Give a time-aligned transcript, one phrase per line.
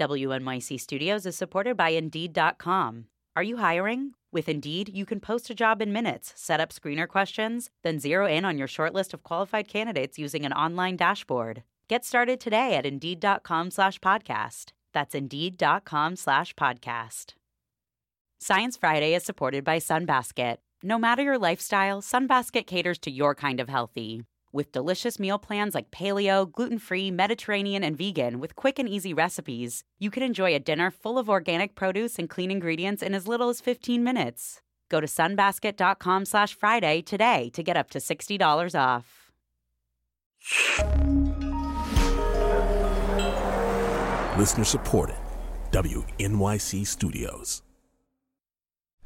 [0.00, 3.04] WNYC Studios is supported by Indeed.com.
[3.36, 4.12] Are you hiring?
[4.32, 8.26] With Indeed, you can post a job in minutes, set up screener questions, then zero
[8.26, 11.64] in on your shortlist of qualified candidates using an online dashboard.
[11.86, 14.72] Get started today at Indeed.com slash podcast.
[14.94, 17.34] That's Indeed.com slash podcast.
[18.40, 20.56] Science Friday is supported by Sunbasket.
[20.82, 24.22] No matter your lifestyle, Sunbasket caters to your kind of healthy.
[24.52, 29.14] With delicious meal plans like paleo, gluten free, Mediterranean, and vegan, with quick and easy
[29.14, 33.28] recipes, you can enjoy a dinner full of organic produce and clean ingredients in as
[33.28, 34.60] little as 15 minutes.
[34.88, 39.30] Go to sunbasket.com slash Friday today to get up to $60 off.
[44.36, 45.16] Listener supported.
[45.70, 47.62] WNYC Studios.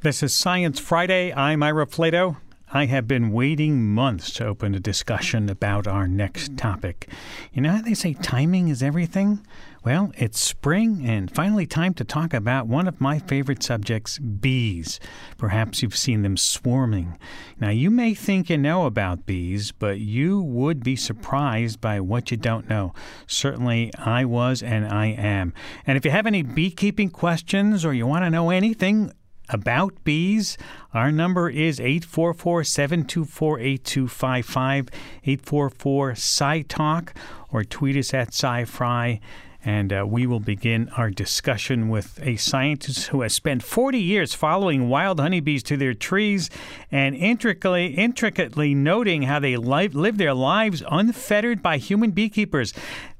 [0.00, 1.34] This is Science Friday.
[1.34, 2.38] I'm Ira Flatow.
[2.76, 7.08] I have been waiting months to open a discussion about our next topic.
[7.52, 9.46] You know how they say timing is everything?
[9.84, 14.98] Well, it's spring and finally time to talk about one of my favorite subjects bees.
[15.38, 17.16] Perhaps you've seen them swarming.
[17.60, 22.32] Now, you may think you know about bees, but you would be surprised by what
[22.32, 22.92] you don't know.
[23.28, 25.54] Certainly, I was and I am.
[25.86, 29.12] And if you have any beekeeping questions or you want to know anything,
[29.48, 30.56] about bees.
[30.92, 34.88] Our number is 844 724 8255,
[35.24, 37.08] 844 SciTalk,
[37.50, 39.20] or tweet us at SciFri.
[39.66, 44.34] And uh, we will begin our discussion with a scientist who has spent 40 years
[44.34, 46.50] following wild honeybees to their trees
[46.90, 52.74] and intricately, intricately noting how they live, live their lives unfettered by human beekeepers,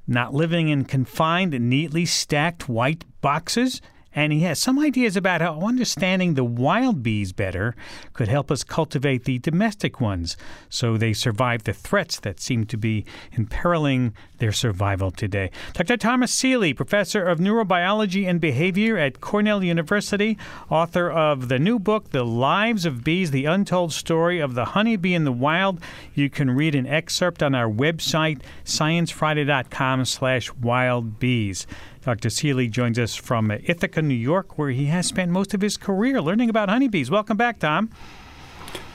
[0.05, 3.81] not living in confined, neatly stacked white boxes
[4.15, 7.75] and he has some ideas about how understanding the wild bees better
[8.13, 10.37] could help us cultivate the domestic ones
[10.69, 15.51] so they survive the threats that seem to be imperiling their survival today.
[15.73, 15.97] Dr.
[15.97, 20.37] Thomas Seeley, professor of neurobiology and behavior at Cornell University,
[20.69, 25.13] author of the new book, The Lives of Bees The Untold Story of the Honeybee
[25.13, 25.79] in the Wild.
[26.13, 31.67] You can read an excerpt on our website, sciencefriday.com slash wild bees.
[32.05, 32.29] Dr.
[32.29, 36.21] Seeley joins us from Ithaca, New York, where he has spent most of his career
[36.21, 37.09] learning about honeybees.
[37.09, 37.89] Welcome back, Tom.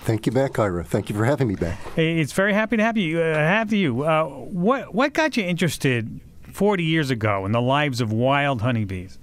[0.03, 0.85] Thank you back, Ira.
[0.85, 1.81] Thank you for having me back.
[1.97, 3.21] It's very happy to have you.
[3.21, 4.05] Uh, have you.
[4.05, 6.21] Uh, what what got you interested
[6.53, 9.19] 40 years ago in the lives of wild honeybees?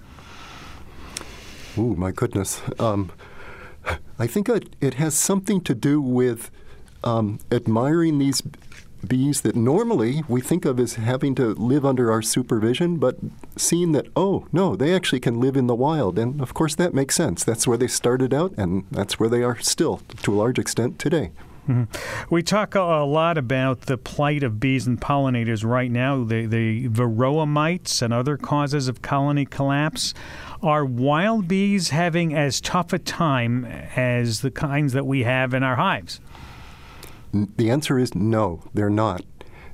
[1.78, 2.62] Ooh, my goodness.
[2.80, 3.10] Um,
[4.20, 6.52] I think it, it, has something to do with
[7.06, 8.44] um, admiring these
[9.08, 13.18] bees that normally we think of as having to live under our supervision, but
[13.56, 16.20] seeing that, oh, no, they actually can live in the wild.
[16.20, 17.44] And of course, that makes sense.
[17.44, 21.00] That's where they started out, and that's where they are still, to a large extent,
[21.00, 21.32] today.
[21.68, 22.34] Mm-hmm.
[22.34, 26.88] We talk a, lot about the plight of bees and pollinators right now, the, the
[26.88, 30.14] varroa mites and other causes of colony collapse.
[30.62, 35.62] Are wild bees having as tough a time as the kinds that we have in
[35.62, 36.22] our hives?
[37.34, 39.24] The answer is no, they're not.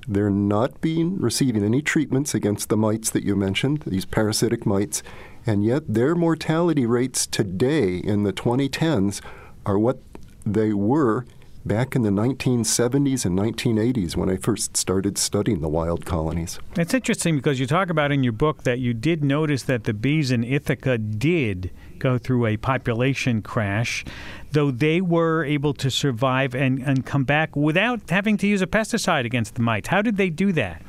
[0.08, 5.02] They're not being receiving any treatments against the mites that you mentioned, these parasitic mites,
[5.46, 9.22] and yet their mortality rates today in the 2010s
[9.66, 10.00] are what
[10.46, 11.26] they were
[11.66, 16.60] back in the 1970s and 1980s when I first started studying the wild colonies.
[16.76, 19.94] It's interesting because you talk about in your book that you did notice that the
[19.94, 24.04] bees in Ithaca did go through a population crash,
[24.52, 28.68] though they were able to survive and, and come back without having to use a
[28.68, 29.88] pesticide against the mites.
[29.88, 30.82] How did they do that?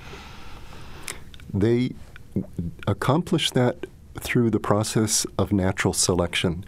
[1.53, 1.93] They
[2.89, 3.87] accomplished that
[4.19, 6.65] through the process of natural selection.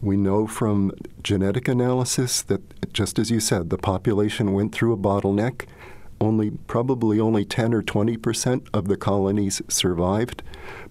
[0.00, 0.92] We know from
[1.22, 5.66] genetic analysis that, just as you said, the population went through a bottleneck.
[6.20, 10.42] Only probably only 10 or 20 percent of the colonies survived,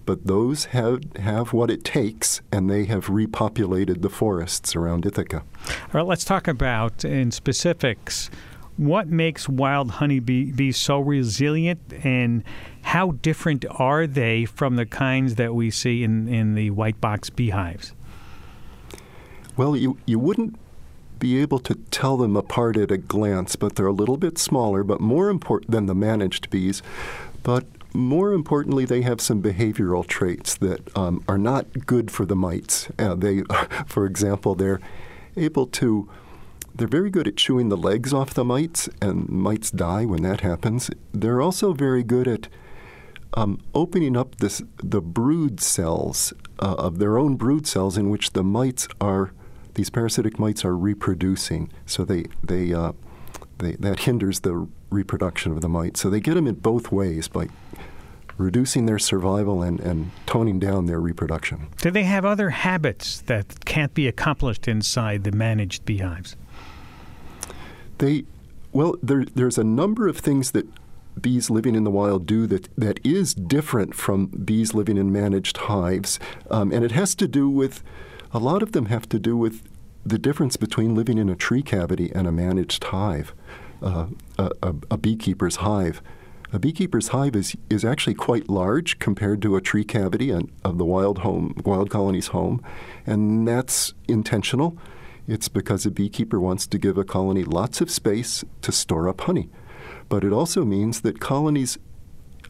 [0.06, 5.42] but those have have what it takes, and they have repopulated the forests around Ithaca.
[5.68, 8.30] All right, let's talk about in specifics
[8.78, 12.44] what makes wild honeybees so resilient and
[12.82, 17.28] how different are they from the kinds that we see in, in the white box
[17.28, 17.92] beehives?
[19.58, 20.56] Well, you, you wouldn't
[21.18, 24.84] be able to tell them apart at a glance, but they're a little bit smaller,
[24.84, 26.80] but more important than the managed bees.
[27.42, 32.36] But more importantly, they have some behavioral traits that um, are not good for the
[32.36, 32.88] mites.
[33.00, 33.42] Uh, they,
[33.86, 34.80] for example, they're
[35.36, 36.08] able to.
[36.72, 40.42] They're very good at chewing the legs off the mites, and mites die when that
[40.42, 40.88] happens.
[41.12, 42.46] They're also very good at
[43.34, 48.30] um, opening up this, the brood cells uh, of their own brood cells in which
[48.30, 49.32] the mites are
[49.78, 52.92] these parasitic mites are reproducing, so they they, uh,
[53.58, 55.96] they that hinders the reproduction of the mite.
[55.96, 57.48] So they get them in both ways by
[58.38, 61.68] reducing their survival and, and toning down their reproduction.
[61.78, 66.36] Do they have other habits that can't be accomplished inside the managed beehives?
[67.98, 68.24] They,
[68.72, 70.66] well, there, there's a number of things that
[71.20, 75.56] bees living in the wild do that, that is different from bees living in managed
[75.56, 76.20] hives.
[76.48, 77.82] Um, and it has to do with,
[78.32, 79.67] a lot of them have to do with
[80.08, 83.34] the difference between living in a tree cavity and a managed hive,
[83.82, 84.06] uh,
[84.38, 86.00] a, a, a, beekeeper's hive.
[86.50, 90.78] A beekeeper's hive is, is actually quite large compared to a tree cavity and, of
[90.78, 92.62] the wild home, wild colony's home,
[93.06, 94.78] and that's intentional.
[95.26, 99.20] It's because a beekeeper wants to give a colony lots of space to store up
[99.20, 99.50] honey.
[100.08, 101.76] But it also means that colonies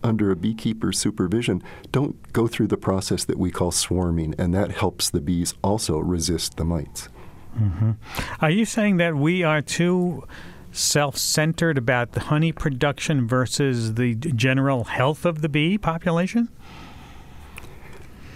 [0.05, 1.61] under a beekeeper's supervision
[1.91, 5.99] don't go through the process that we call swarming, and that helps the bees also
[5.99, 7.09] resist the mites.
[7.57, 7.93] Mm-hmm.
[8.41, 10.27] Are you saying that we are too
[10.73, 16.49] self centered about the honey production versus the general health of the bee population?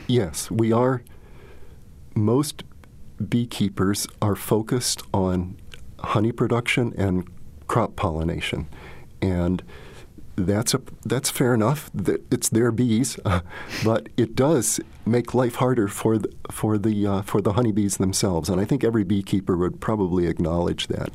[0.07, 1.03] Yes, we are.
[2.15, 2.65] Most
[3.29, 5.57] beekeepers are focused on
[6.01, 7.29] honey production and
[7.67, 8.69] crop pollination.
[9.21, 9.63] And
[10.37, 11.91] that's a that's fair enough.
[12.31, 13.41] It's their bees, uh,
[13.85, 18.49] but it does make life harder for the, for the uh, for the honeybees themselves.
[18.49, 21.11] And I think every beekeeper would probably acknowledge that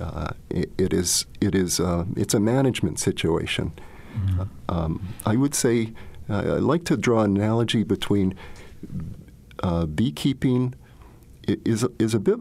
[0.00, 3.72] uh, it, it is it is uh, it's a management situation.
[4.14, 4.42] Mm-hmm.
[4.68, 5.92] Um, I would say
[6.28, 8.34] uh, I like to draw an analogy between
[9.62, 10.74] uh, beekeeping
[11.46, 12.38] is is a bit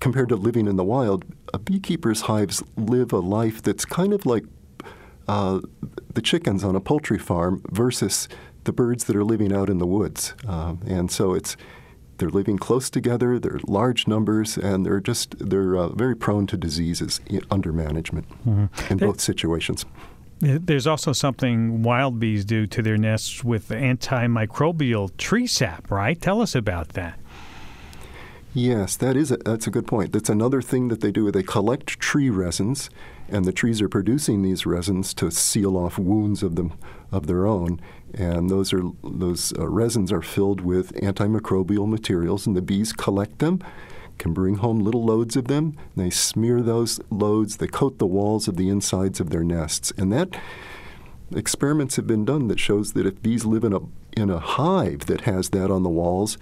[0.00, 1.24] compared to living in the wild.
[1.52, 4.44] A beekeeper's hives live a life that's kind of like
[5.28, 5.60] uh,
[6.14, 8.28] the chickens on a poultry farm versus
[8.64, 10.34] the birds that are living out in the woods.
[10.46, 11.56] Um, and so it's
[12.18, 13.38] they're living close together.
[13.38, 17.20] They're large numbers, and they're just they're uh, very prone to diseases
[17.50, 18.92] under management mm-hmm.
[18.92, 19.84] in both situations.
[20.40, 26.20] There's also something wild bees do to their nests with antimicrobial tree sap, right?
[26.20, 27.18] Tell us about that.
[28.54, 30.12] Yes, that is a, that's a good point.
[30.12, 31.30] That's another thing that they do.
[31.30, 32.88] They collect tree resins,
[33.28, 36.72] and the trees are producing these resins to seal off wounds of them
[37.12, 37.80] of their own.
[38.14, 43.38] And those are those uh, resins are filled with antimicrobial materials, and the bees collect
[43.38, 43.62] them,
[44.16, 45.76] can bring home little loads of them.
[45.96, 47.58] they smear those loads.
[47.58, 50.40] They coat the walls of the insides of their nests, and that
[51.34, 53.80] experiments have been done that shows that if bees live in a
[54.16, 56.38] in a hive that has that on the walls,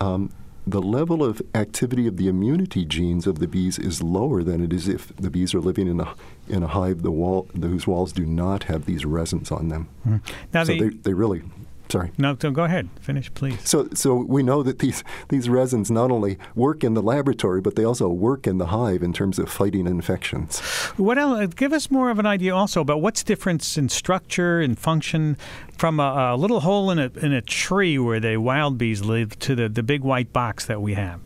[0.00, 0.30] um,
[0.70, 4.72] the level of activity of the immunity genes of the bees is lower than it
[4.72, 6.14] is if the bees are living in a
[6.48, 9.88] in a hive the wall whose walls do not have these resins on them.
[10.06, 10.20] Mm.
[10.52, 11.42] Now so the, they, they really
[11.90, 12.10] Sorry.
[12.18, 12.88] No, so go ahead.
[13.00, 13.58] Finish, please.
[13.66, 17.76] So, so we know that these these resins not only work in the laboratory, but
[17.76, 20.58] they also work in the hive in terms of fighting infections.
[20.96, 21.40] What else?
[21.40, 25.38] Uh, give us more of an idea also about what's difference in structure and function
[25.78, 29.38] from a, a little hole in a in a tree where the wild bees live
[29.40, 31.20] to the the big white box that we have.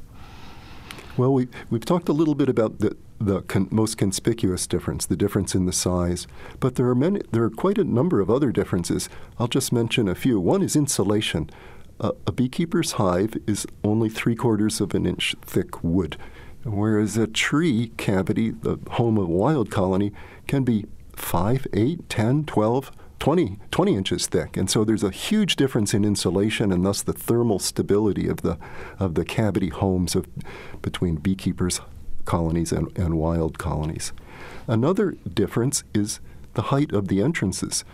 [1.17, 2.97] Well, we we've talked a little bit about the
[3.27, 6.27] the con- most conspicuous difference, the difference in the size.
[6.61, 9.09] But there are many, there are quite a number of other differences.
[9.39, 10.41] I'll just mention a few.
[10.41, 11.51] One is insulation.
[12.01, 16.17] Uh, a beekeeper's hive is only three quarters of an inch thick wood,
[16.65, 20.13] whereas a tree cavity, the home of a wild colony,
[20.47, 22.91] can be 5, 8, 10, 12,
[23.21, 24.57] 20, 20 inches thick.
[24.57, 28.59] And so there's a huge difference in insulation and thus the thermal stability of the,
[28.99, 30.27] of the cavity homes of,
[30.81, 31.81] between beekeepers'
[32.24, 34.12] colonies and, and wild colonies.
[34.67, 36.20] Another difference is
[36.55, 37.84] the height of the entrances.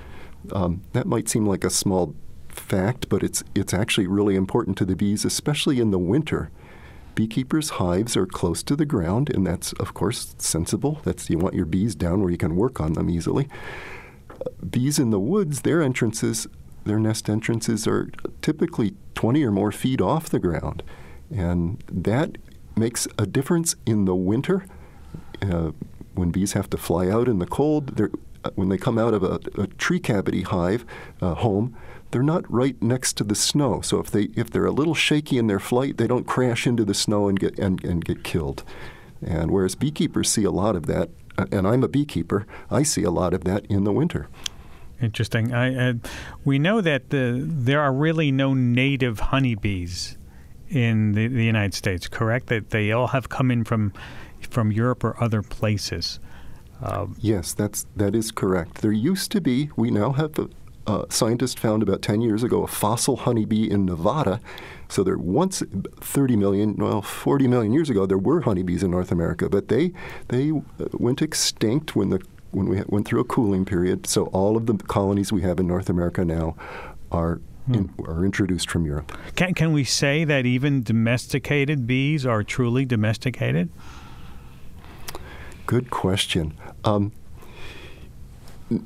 [0.53, 2.15] Um, that might seem like a small
[2.49, 6.51] fact, but it's it's actually really important to the bees, especially in the winter.
[7.15, 11.01] Beekeepers' hives are close to the ground, and that's of course sensible.
[11.05, 13.49] That's you want your bees down where you can work on them easily.
[14.69, 16.47] Bees in the woods, their entrances,
[16.85, 20.83] their nest entrances are typically 20 or more feet off the ground,
[21.35, 22.39] and that
[22.79, 24.65] makes a difference in the winter.
[25.43, 25.73] Uh,
[26.15, 29.23] when bees have to fly out in the cold, uh, when they come out of
[29.23, 30.85] a, a tree cavity hive
[31.21, 31.77] uh, home,
[32.11, 33.81] they're not right next to the snow.
[33.81, 36.85] So if they if they're a little shaky in their flight, they don't crash into
[36.85, 38.65] the snow and get and, and get killed.
[39.25, 43.03] And whereas beekeepers see a lot of that, uh, and I'm a beekeeper, I see
[43.03, 44.29] a lot of that in the winter.
[45.01, 45.53] Interesting.
[45.53, 45.93] I, uh,
[46.45, 50.18] we know that the, there are really no native honeybees
[50.71, 52.47] in the, the United States, correct?
[52.47, 53.93] That they all have come in from
[54.51, 56.21] from Europe or other places.
[56.81, 58.83] Um, yes, that's that is correct.
[58.83, 59.71] There used to be.
[59.77, 60.39] We now have
[60.87, 64.41] a, scientists found about 10 years ago a fossil honeybee in Nevada.
[64.89, 65.63] So there once
[66.01, 69.93] 30 million, well, 40 million years ago, there were honeybees in North America, but they
[70.29, 72.21] they uh, went extinct when the
[72.51, 74.07] when we went through a cooling period.
[74.07, 76.57] So all of the colonies we have in North America now
[77.13, 77.41] are
[77.75, 79.17] in, are introduced from Europe.
[79.37, 83.71] Can can we say that even domesticated bees are truly domesticated?
[85.67, 86.55] Good question.
[86.85, 87.13] Um,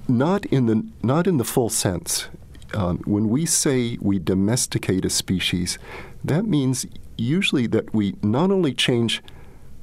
[0.09, 2.29] not in the not in the full sense.
[2.75, 5.79] Um, when we say we domesticate a species,
[6.25, 6.87] that means
[7.19, 9.23] usually that we not only change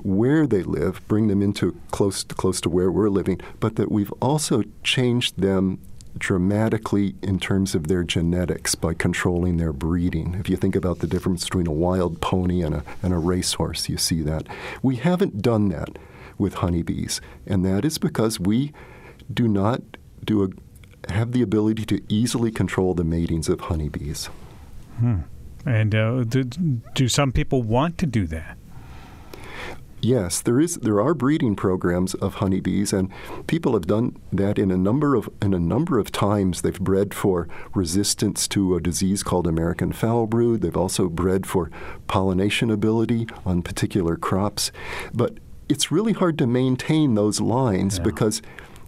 [0.02, 3.92] where they live, bring them into close to, close to where we're living, but that
[3.92, 5.80] we've also changed them
[6.20, 10.36] dramatically in terms of their genetics by controlling their breeding.
[10.36, 13.90] If you think about the difference between a wild pony and a, and a racehorse,
[13.90, 14.46] you see that.
[14.84, 15.98] We haven't done that
[16.38, 18.74] with honeybees, and that is because we
[19.34, 19.82] do not
[20.24, 24.30] do a, have the ability to easily control the matings of honeybees.
[25.00, 25.22] Hmm.
[25.66, 28.59] And uh, do, do some people want to do that?
[30.02, 30.76] Yes, there is.
[30.76, 33.10] There are breeding programs of honeybees, and
[33.48, 36.62] people have done that in a number of in a number of times.
[36.62, 40.62] They've bred for resistance to a disease called American foul brood.
[40.62, 41.70] They've also bred for
[42.08, 44.72] pollination ability on particular crops,
[45.14, 45.38] but
[45.68, 48.04] it's really hard to maintain those lines Yeah.
[48.04, 48.42] because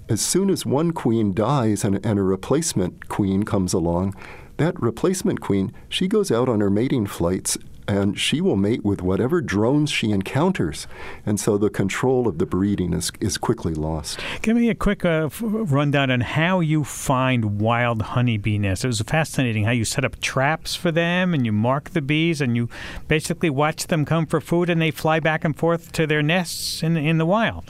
[0.10, 4.16] as soon as one queen dies and, and a replacement queen comes along,
[4.58, 7.58] that replacement queen she goes out on her mating flights
[7.92, 10.88] and she will mate with whatever drones she encounters,
[11.26, 14.20] and so the control of the breeding is is quickly lost.
[14.42, 18.86] Give me a quick uh, f- rundown on how you find wild honeybee nests.
[18.86, 22.40] It was fascinating how you set up traps for them and you mark the bees
[22.40, 22.70] and you
[23.10, 26.82] basically watch them come for food and they fly back and forth to their nests
[26.82, 27.66] in in the wild.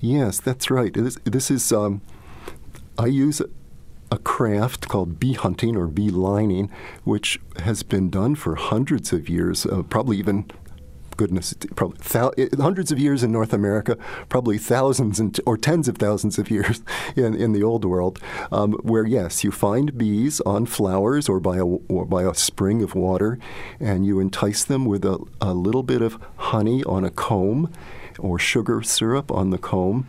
[0.00, 0.94] Yes, that's right.
[0.94, 2.00] This, this is um,
[2.98, 3.42] I use
[4.10, 6.70] a, craft called bee hunting or bee lining,
[7.04, 10.50] which has been done for hundreds of years, uh, probably even.
[11.16, 13.98] Goodness, probably thou- hundreds of years in North America,
[14.30, 16.80] probably thousands and, or tens of thousands of years
[17.14, 18.18] in, in the old world,
[18.50, 22.82] um, where yes, you find bees on flowers or by a or by a spring
[22.82, 23.38] of water,
[23.78, 27.70] and you entice them with a, a little bit of honey on a comb,
[28.18, 30.08] or sugar syrup on the comb,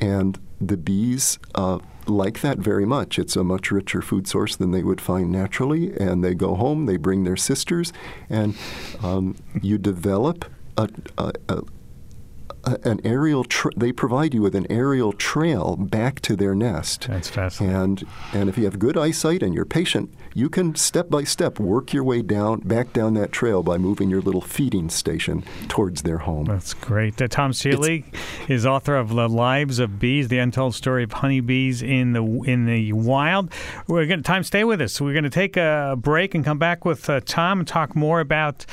[0.00, 1.78] and the bees uh,
[2.08, 3.18] like that very much.
[3.18, 6.86] It's a much richer food source than they would find naturally, and they go home,
[6.86, 7.92] they bring their sisters,
[8.28, 8.56] and
[9.02, 10.44] um, you develop
[10.76, 11.62] a, a, a
[12.64, 13.44] a- an aerial.
[13.44, 17.06] Tra- they provide you with an aerial trail back to their nest.
[17.08, 17.76] That's fascinating.
[17.76, 21.58] And and if you have good eyesight and you're patient, you can step by step
[21.58, 26.02] work your way down back down that trail by moving your little feeding station towards
[26.02, 26.46] their home.
[26.46, 27.20] That's great.
[27.20, 28.04] Uh, Tom Seeley
[28.48, 32.66] is author of The Lives of Bees: The Untold Story of Honeybees in the in
[32.66, 33.52] the Wild.
[33.86, 35.00] We're going to time stay with us.
[35.00, 38.20] We're going to take a break and come back with uh, Tom and talk more
[38.20, 38.66] about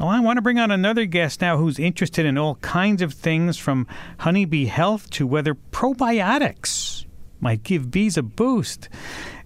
[0.00, 3.14] And I want to bring on another guest now who's interested in all kinds of
[3.14, 3.86] things from
[4.18, 7.04] honeybee health to whether probiotics
[7.38, 8.88] might give bees a boost.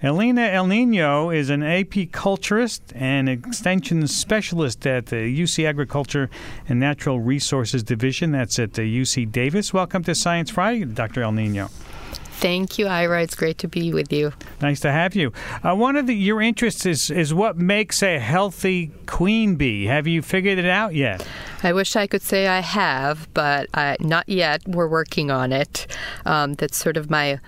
[0.02, 0.64] Elina L.
[0.64, 6.30] Niño is an apiculturist and extension specialist at the UC Agriculture
[6.66, 8.32] and Natural Resources Division.
[8.32, 9.74] That's at the UC Davis.
[9.74, 11.22] Welcome to Science Friday, Dr.
[11.22, 11.68] El Nino.
[12.44, 13.22] Thank you, Ira.
[13.22, 14.34] It's great to be with you.
[14.60, 15.32] Nice to have you.
[15.62, 19.86] Uh, one of the, your interests is, is what makes a healthy queen bee.
[19.86, 21.26] Have you figured it out yet?
[21.62, 24.60] I wish I could say I have, but I, not yet.
[24.68, 25.86] We're working on it.
[26.26, 27.40] Um, that's sort of my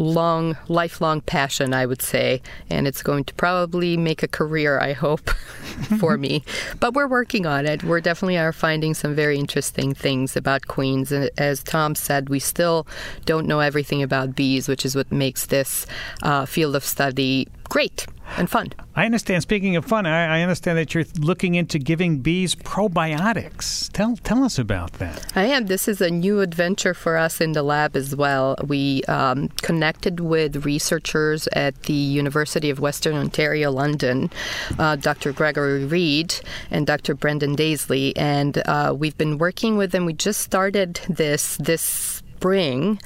[0.00, 4.92] long, lifelong passion, I would say, and it's going to probably make a career, I
[4.92, 5.30] hope,
[6.00, 6.42] for me.
[6.80, 7.84] But we're working on it.
[7.84, 11.12] We're definitely are finding some very interesting things about queens.
[11.12, 12.86] And as Tom said, we still
[13.26, 15.86] don't know everything about bees, which is what makes this
[16.22, 18.72] uh, field of study great and fun.
[18.94, 19.42] I understand.
[19.42, 23.90] Speaking of fun, I, I, understand that you're looking into giving bees probiotics.
[23.92, 25.26] Tell tell us about that.
[25.34, 25.66] I am.
[25.66, 28.56] This is a new adventure for us in the lab as well.
[28.66, 34.30] We um, connected with researchers at the University of Western Ontario, London,
[34.78, 35.32] uh, Dr.
[35.32, 36.34] Gregor Reid
[36.70, 37.14] and Dr.
[37.14, 40.04] Brendan Daisley, and uh, we've been working with them.
[40.04, 42.98] We just started this this spring,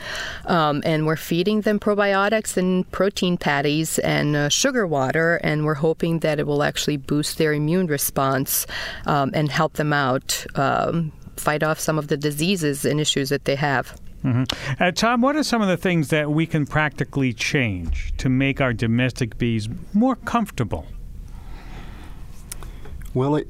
[0.46, 5.74] um, and we're feeding them probiotics and protein patties and uh, sugar water, and we're
[5.74, 8.64] hoping that it will actually boost their immune response
[9.06, 13.44] um, and help them out um, fight off some of the diseases and issues that
[13.44, 13.98] they have.
[14.22, 14.44] Mm-hmm.
[14.80, 18.60] Uh, Tom, what are some of the things that we can practically change to make
[18.60, 20.86] our domestic bees more comfortable?
[23.12, 23.42] Well, I,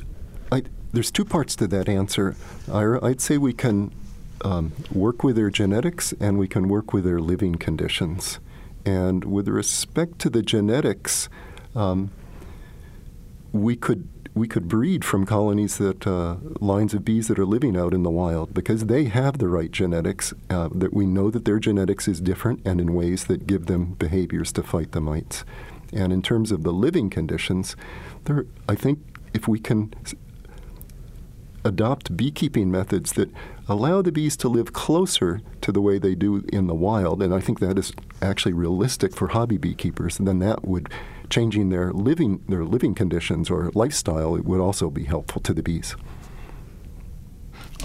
[0.51, 0.63] I,
[0.95, 2.37] there's two parts to that answer.
[2.73, 3.05] Ira.
[3.05, 3.93] I'd say we can
[4.45, 8.39] um, work with their genetics and we can work with their living conditions.
[8.85, 11.29] And with respect to the genetics,
[11.75, 12.11] um,
[13.53, 17.77] we could we could breed from colonies that uh, lines of bees that are living
[17.77, 20.35] out in the wild because they have the right genetics.
[20.51, 23.95] Uh, that we know that their genetics is different and in ways that give them
[23.95, 25.45] behaviors to fight the mites.
[25.93, 27.77] And in terms of the living conditions,
[28.25, 28.99] there, I think
[29.33, 29.95] if we can
[31.65, 33.31] adopt beekeeping methods that
[33.69, 37.35] allow the bees to live closer to the way they do in the wild, and
[37.35, 40.89] I think that is actually realistic for hobby beekeepers, then that would
[41.31, 45.97] changing their living their living conditions or lifestyle would also be helpful to the bees.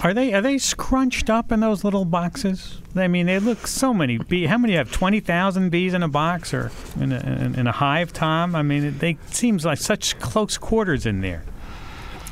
[0.02, 2.80] Are they are they scrunched up in those little boxes?
[2.96, 4.48] I mean, they look so many bees.
[4.48, 8.12] How many have twenty thousand bees in a box or in a, in a hive,
[8.12, 8.54] Tom?
[8.54, 11.44] I mean, it, they seems like such close quarters in there.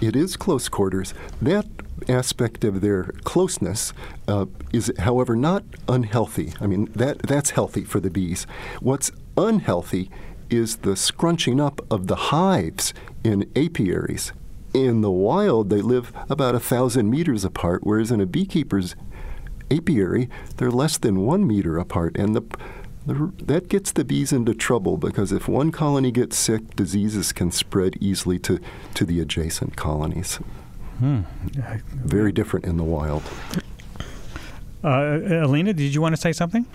[0.00, 1.12] It is close quarters.
[1.42, 1.66] That
[2.08, 3.92] aspect of their closeness
[4.28, 6.54] uh, is, however, not unhealthy.
[6.60, 8.46] I mean, that, that's healthy for the bees.
[8.80, 10.10] What's unhealthy
[10.50, 14.32] is the scrunching up of the hives in apiaries.
[14.72, 18.94] In the wild, they live about a thousand meters apart, whereas in a beekeeper's
[19.70, 22.16] apiary, they're less than one meter apart.
[22.16, 22.42] And the
[23.08, 27.96] that gets the bees into trouble because if one colony gets sick, diseases can spread
[28.00, 28.60] easily to,
[28.94, 30.36] to the adjacent colonies.
[30.98, 31.20] Hmm.
[31.94, 33.22] Very different in the wild.
[34.84, 36.66] Uh, Elina, did you want to say something?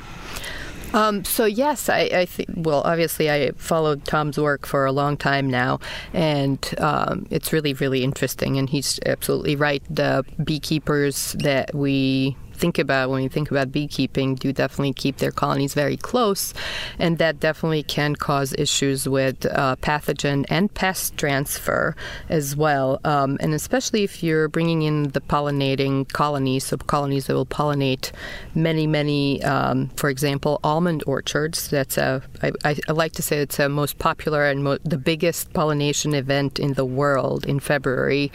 [0.93, 2.49] Um, so yes, I, I think.
[2.55, 5.79] Well, obviously, I followed Tom's work for a long time now,
[6.13, 8.57] and um, it's really, really interesting.
[8.57, 9.83] And he's absolutely right.
[9.89, 15.31] The beekeepers that we think about when you think about beekeeping do definitely keep their
[15.31, 16.53] colonies very close,
[16.97, 21.93] and that definitely can cause issues with uh, pathogen and pest transfer
[22.29, 23.01] as well.
[23.03, 28.13] Um, and especially if you're bringing in the pollinating colonies, so colonies that will pollinate
[28.55, 31.67] many, many, um, for example, almond orchards.
[31.67, 34.97] That's a I, I, I like to say it's a most popular and mo- the
[34.97, 38.31] biggest pollination event in the world in February,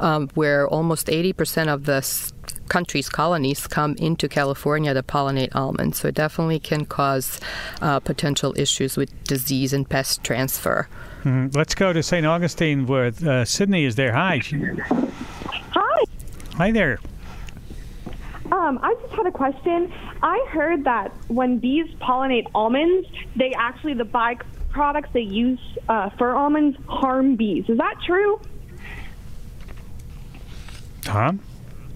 [0.00, 2.02] um, where almost 80% of the
[2.68, 6.00] country's colonies come into California to pollinate almonds.
[6.00, 7.40] So it definitely can cause
[7.80, 10.88] uh, potential issues with disease and pest transfer.
[11.24, 11.56] Mm-hmm.
[11.56, 12.24] Let's go to St.
[12.26, 14.12] Augustine where uh, Sydney is there.
[14.12, 14.40] Hi.
[15.72, 16.04] Hi.
[16.56, 16.98] Hi there.
[18.50, 19.92] Um, I just had a question.
[20.22, 23.06] I heard that when bees pollinate almonds,
[23.36, 27.68] they actually, the byproducts they use uh, for almonds harm bees.
[27.68, 28.40] Is that true?
[31.02, 31.40] Tom?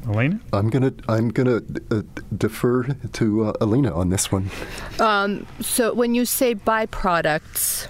[0.06, 0.40] Elina?
[0.52, 2.02] I'm gonna I'm gonna uh,
[2.36, 4.50] defer to uh, Elina on this one.
[4.98, 7.86] Um, so when you say byproducts,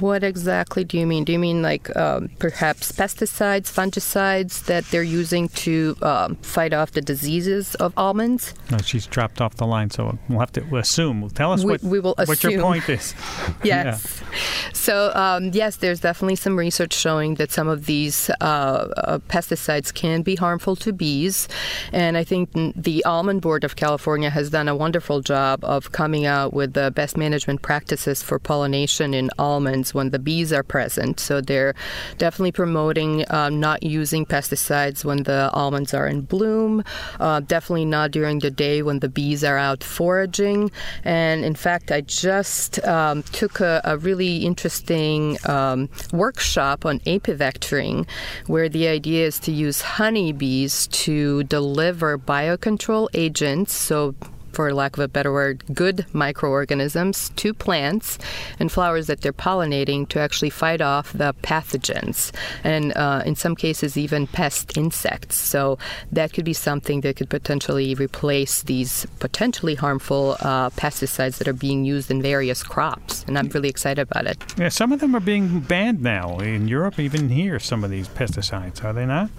[0.00, 1.24] what exactly do you mean?
[1.24, 6.92] Do you mean like um, perhaps pesticides, fungicides that they're using to um, fight off
[6.92, 8.54] the diseases of almonds?
[8.70, 11.28] No, she's dropped off the line, so we'll have to assume.
[11.30, 13.14] Tell us we, what, we will what your point is.
[13.64, 14.22] yes.
[14.22, 14.38] Yeah.
[14.72, 19.92] So, um, yes, there's definitely some research showing that some of these uh, uh, pesticides
[19.92, 21.48] can be harmful to bees.
[21.92, 26.26] And I think the Almond Board of California has done a wonderful job of coming
[26.26, 31.18] out with the best management practices for pollination in almonds when the bees are present.
[31.18, 31.74] So they're
[32.18, 36.84] definitely promoting uh, not using pesticides when the almonds are in bloom,
[37.20, 40.70] uh, definitely not during the day when the bees are out foraging.
[41.04, 48.06] And in fact, I just um, took a, a, really interesting um, workshop on apivectoring,
[48.46, 53.72] where the idea is to use honeybees to deliver biocontrol agents.
[53.74, 54.14] So
[54.52, 58.18] for lack of a better word, good microorganisms to plants
[58.58, 62.32] and flowers that they're pollinating to actually fight off the pathogens
[62.64, 65.36] and uh, in some cases even pest insects.
[65.36, 65.78] So
[66.10, 71.52] that could be something that could potentially replace these potentially harmful uh, pesticides that are
[71.52, 73.24] being used in various crops.
[73.26, 74.38] And I'm really excited about it.
[74.56, 78.08] Yeah, some of them are being banned now in Europe, even here, some of these
[78.08, 79.30] pesticides, are they not?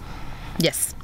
[0.58, 0.94] Yes.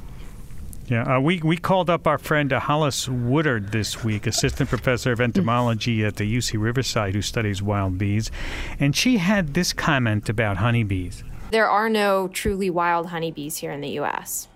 [0.91, 5.13] Yeah, uh, we, we called up our friend uh, Hollis Woodard this week, assistant professor
[5.13, 5.23] of mm.
[5.23, 8.29] entomology at the UC Riverside, who studies wild bees,
[8.77, 11.23] and she had this comment about honeybees.
[11.51, 14.49] There are no truly wild honeybees here in the U.S.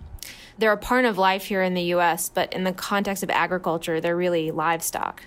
[0.58, 3.98] They're a part of life here in the U.S., but in the context of agriculture,
[3.98, 5.22] they're really livestock.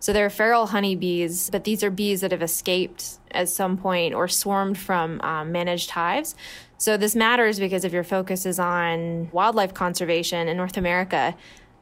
[0.00, 4.28] So they're feral honeybees, but these are bees that have escaped at some point or
[4.28, 6.34] swarmed from um, managed hives.
[6.78, 11.34] So this matters because if your focus is on wildlife conservation in North America,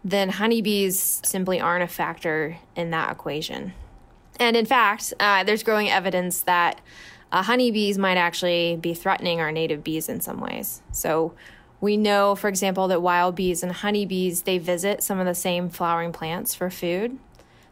[0.05, 3.73] then honeybees simply aren't a factor in that equation.
[4.39, 6.81] And in fact, uh, there's growing evidence that
[7.33, 10.83] uh, honeybees might actually be threatening our native bees in some ways.
[10.93, 11.35] So
[11.81, 15.69] we know, for example, that wild bees and honeybees they visit some of the same
[15.69, 17.19] flowering plants for food.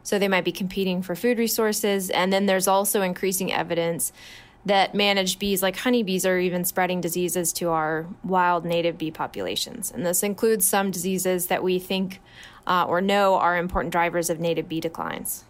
[0.02, 2.10] So they might be competing for food resources.
[2.10, 4.12] And then there's also increasing evidence
[4.64, 9.90] that managed bees like honeybees are even spreading diseases to our wild native bee populations.
[9.90, 12.20] And this includes some diseases that we think
[12.66, 15.44] uh, or know are important drivers of native bee declines.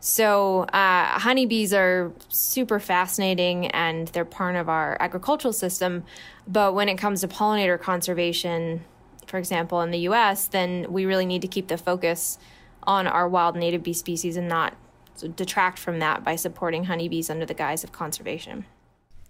[0.00, 6.04] So, uh, honeybees are super fascinating and they're part of our agricultural system.
[6.46, 8.84] But when it comes to pollinator conservation,
[9.26, 12.38] for example, in the US, then we really need to keep the focus
[12.84, 14.74] on our wild native bee species and not
[15.26, 18.64] detract from that by supporting honeybees under the guise of conservation.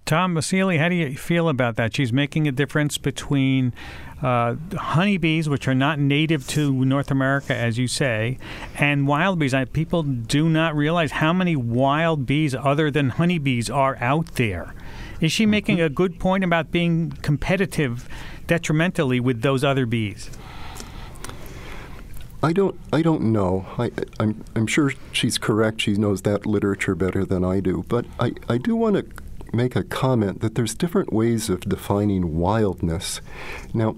[0.09, 1.94] Tom Seeley, how do you feel about that?
[1.94, 3.74] She's making a difference between
[4.22, 8.38] uh, honeybees, which are not native to North America, as you say,
[8.77, 9.55] and wild bees.
[9.74, 14.74] People do not realize how many wild bees other than honeybees are out there.
[15.20, 18.09] Is she making a good point about being competitive
[18.46, 20.31] detrimentally with those other bees?
[22.42, 22.79] I don't.
[22.92, 23.66] I don't know.
[23.79, 24.44] I, I'm.
[24.55, 25.81] I'm sure she's correct.
[25.81, 27.85] She knows that literature better than I do.
[27.88, 28.33] But I.
[28.48, 29.07] I do want to
[29.53, 33.20] make a comment that there's different ways of defining wildness.
[33.74, 33.96] Now,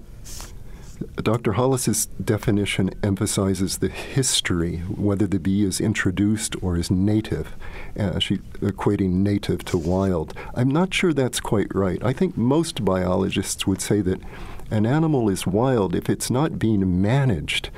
[1.17, 1.53] Dr.
[1.53, 7.53] Hollis's definition emphasizes the history, whether the bee is introduced or is native.
[7.99, 10.33] Uh, equating native to wild.
[10.55, 12.03] I'm not sure that's quite right.
[12.03, 14.21] I think most biologists would say that
[14.69, 17.69] an animal is wild if it's not being managed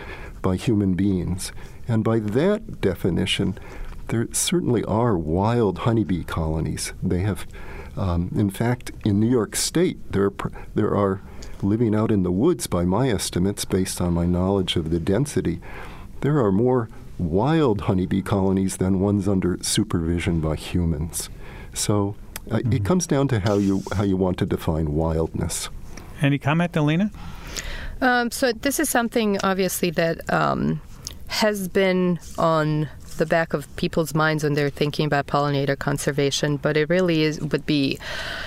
[0.44, 1.52] by human beings.
[1.88, 3.58] And by that definition,
[4.10, 6.94] there certainly are wild honeybee colonies.
[7.02, 7.48] They have,
[7.98, 11.22] um, in fact, in New York State, there are, there are
[11.64, 15.60] living out in the woods, by my estimates, based on my knowledge of the density,
[16.22, 21.30] there are more wild honeybee colonies than ones under supervision by humans.
[21.74, 22.16] So
[22.52, 22.74] uh, mm-hmm.
[22.74, 25.70] it comes down to how you how you want to define wildness.
[26.22, 27.12] Any comment, Elina?
[28.04, 30.82] Um, so this is something obviously that um,
[31.28, 36.76] has been on the back of people's minds when they're thinking about pollinator conservation, but
[36.78, 38.00] it really is would be,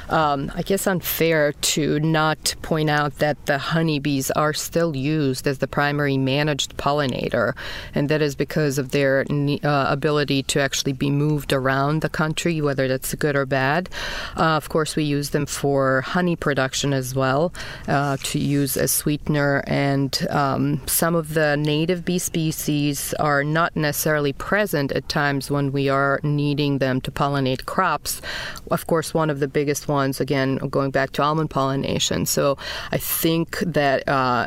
[0.08, 5.58] um, I guess, unfair to not point out that the honeybees are still used as
[5.58, 7.54] the primary managed pollinator,
[7.94, 12.60] and that is because of their uh, ability to actually be moved around the country,
[12.60, 13.88] whether that's good or bad.
[14.36, 17.52] Uh, of course, we use them for honey production as well,
[17.88, 23.74] uh, to use as sweetener, and um, some of the native bee species are not
[23.76, 28.22] necessarily present present at times when we are needing them to pollinate crops.
[28.70, 32.24] Of course, one of the biggest ones, again, going back to almond pollination.
[32.24, 32.56] So
[32.90, 34.46] I think that uh,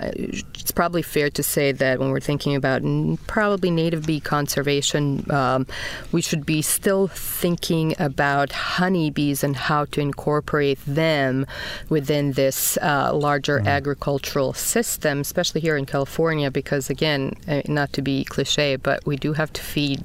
[0.62, 2.82] it's probably fair to say that when we're thinking about
[3.28, 5.67] probably native bee conservation, um,
[6.12, 11.45] we should be still thinking about honeybees and how to incorporate them
[11.89, 13.67] within this uh, larger mm.
[13.67, 19.15] agricultural system, especially here in California, because again, uh, not to be cliche, but we
[19.15, 19.99] do have to feed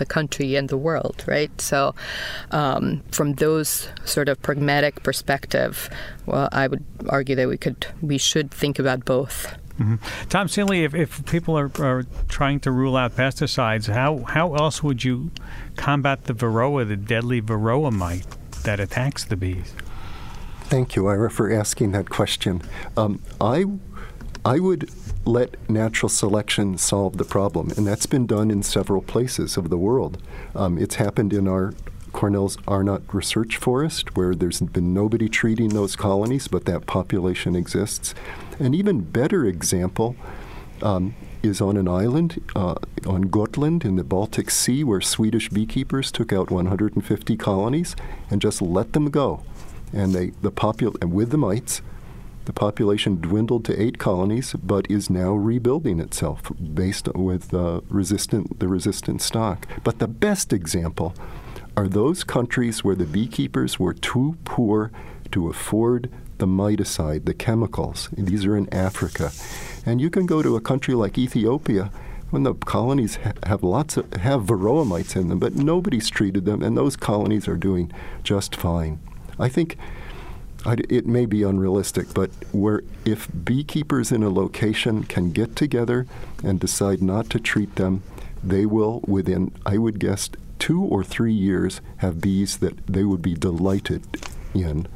[0.00, 1.52] the country and the world, right?
[1.60, 1.94] So,
[2.50, 5.88] um, from those sort of pragmatic perspective,
[6.26, 9.54] well, I would argue that we could, we should think about both.
[9.78, 10.28] Mm-hmm.
[10.28, 14.82] Tom Seeley, if, if people are, are trying to rule out pesticides, how, how else
[14.82, 15.30] would you
[15.76, 18.26] combat the varroa, the deadly varroa mite
[18.64, 19.74] that attacks the bees?
[20.64, 22.62] Thank you, Ira, for asking that question.
[22.96, 23.64] Um, I,
[24.44, 24.90] I would
[25.24, 27.70] let natural selection solve the problem.
[27.76, 30.22] And that's been done in several places of the world.
[30.54, 31.74] Um, it's happened in our
[32.12, 38.14] Cornell's Arnot Research Forest, where there's been nobody treating those colonies, but that population exists.
[38.58, 40.16] An even better example
[40.82, 42.74] um, is on an island uh,
[43.06, 47.96] on Gotland in the Baltic Sea where Swedish beekeepers took out 150 colonies
[48.28, 49.42] and just let them go.
[49.92, 51.82] And they the popul- and with the mites,
[52.50, 58.58] the population dwindled to eight colonies, but is now rebuilding itself based with uh, resistant
[58.58, 59.68] the resistant stock.
[59.84, 61.14] But the best example
[61.76, 64.90] are those countries where the beekeepers were too poor
[65.30, 68.08] to afford the miticide, the chemicals.
[68.18, 69.30] These are in Africa.
[69.86, 71.92] And you can go to a country like Ethiopia
[72.30, 76.46] when the colonies ha- have lots of have varroa mites in them, but nobody's treated
[76.46, 77.92] them, and those colonies are doing
[78.24, 78.98] just fine.
[79.38, 79.78] I think
[80.64, 86.06] I, it may be unrealistic, but where if beekeepers in a location can get together
[86.44, 88.02] and decide not to treat them,
[88.42, 93.22] they will within I would guess two or three years have bees that they would
[93.22, 94.02] be delighted
[94.54, 94.86] in,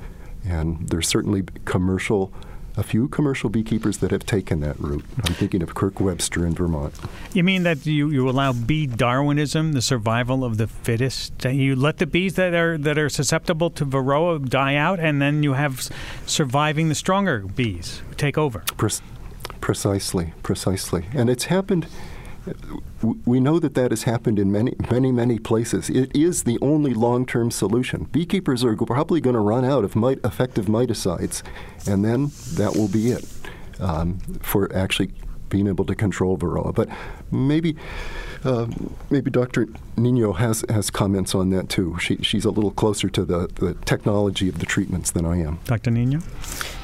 [0.44, 2.32] and there's certainly commercial
[2.76, 5.04] a few commercial beekeepers that have taken that route.
[5.24, 6.94] I'm thinking of Kirk Webster in Vermont.
[7.32, 11.44] You mean that you, you allow bee Darwinism, the survival of the fittest?
[11.44, 15.42] You let the bees that are that are susceptible to varroa die out, and then
[15.42, 15.88] you have
[16.26, 18.64] surviving the stronger bees take over.
[18.76, 18.90] Pre-
[19.60, 21.86] precisely, precisely, and it's happened
[23.26, 25.90] we know that that has happened in many, many, many places.
[25.90, 28.04] It is the only long-term solution.
[28.04, 31.42] Beekeepers are probably going to run out of mite, effective miticides,
[31.86, 33.24] and then that will be it
[33.80, 35.12] um, for actually
[35.48, 36.74] being able to control varroa.
[36.74, 36.88] But
[37.30, 37.76] maybe
[38.44, 38.66] uh,
[39.10, 39.66] maybe Dr.
[39.96, 41.96] Niño has, has comments on that too.
[41.98, 45.60] She, she's a little closer to the, the technology of the treatments than I am.
[45.64, 45.90] Dr.
[45.90, 46.22] Niño?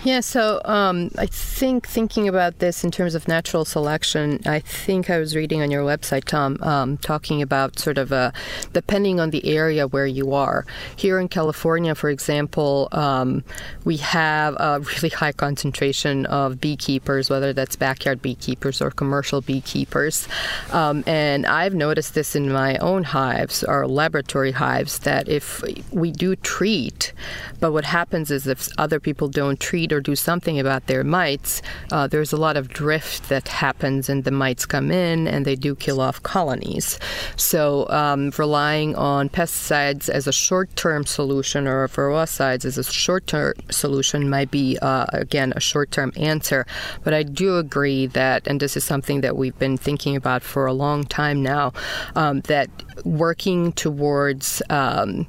[0.03, 5.11] Yeah, so um, I think thinking about this in terms of natural selection, I think
[5.11, 8.33] I was reading on your website, Tom, um, talking about sort of a,
[8.73, 10.65] depending on the area where you are.
[10.97, 13.45] Here in California, for example, um,
[13.85, 20.27] we have a really high concentration of beekeepers, whether that's backyard beekeepers or commercial beekeepers.
[20.73, 26.13] Um, and I've noticed this in my own hives, our laboratory hives, that if we
[26.13, 27.13] do treat,
[27.59, 31.61] but what happens is if other people don't treat or do something about their mites,
[31.91, 35.57] uh, there's a lot of drift that happens, and the mites come in and they
[35.57, 36.99] do kill off colonies.
[37.37, 44.31] So um, relying on pesticides as a short-term solution or varroicides as a short-term solution
[44.31, 46.65] might be uh, again a short-term answer.
[47.03, 50.67] But I do agree that, and this is something that we've been thinking about for
[50.67, 51.73] a long time now,
[52.17, 52.69] um, that
[53.05, 55.27] working towards um,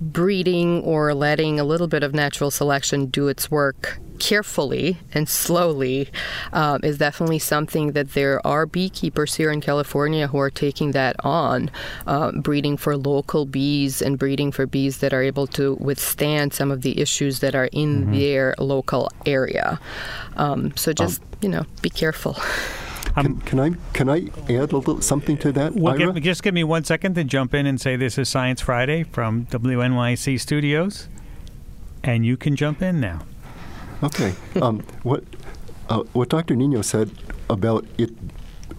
[0.00, 6.08] breeding or letting a little bit of natural selection do its work carefully and slowly
[6.52, 11.16] um, is definitely something that there are beekeepers here in California who are taking that
[11.24, 11.70] on,
[12.06, 16.70] uh, breeding for local bees and breeding for bees that are able to withstand some
[16.70, 18.12] of the issues that are in mm-hmm.
[18.12, 19.80] their local area.
[20.36, 22.36] Um, so just, um, you know, be careful.
[23.18, 25.74] Um, can, can, I can I add a little something to that?
[25.74, 28.60] Well, give, just give me one second to jump in and say this is Science
[28.60, 31.08] Friday from WNYC Studios,
[32.04, 33.22] and you can jump in now.
[34.02, 34.34] Okay.
[34.62, 35.24] um, what
[35.88, 36.54] uh, what Dr.
[36.54, 37.10] Niño said
[37.50, 38.10] about it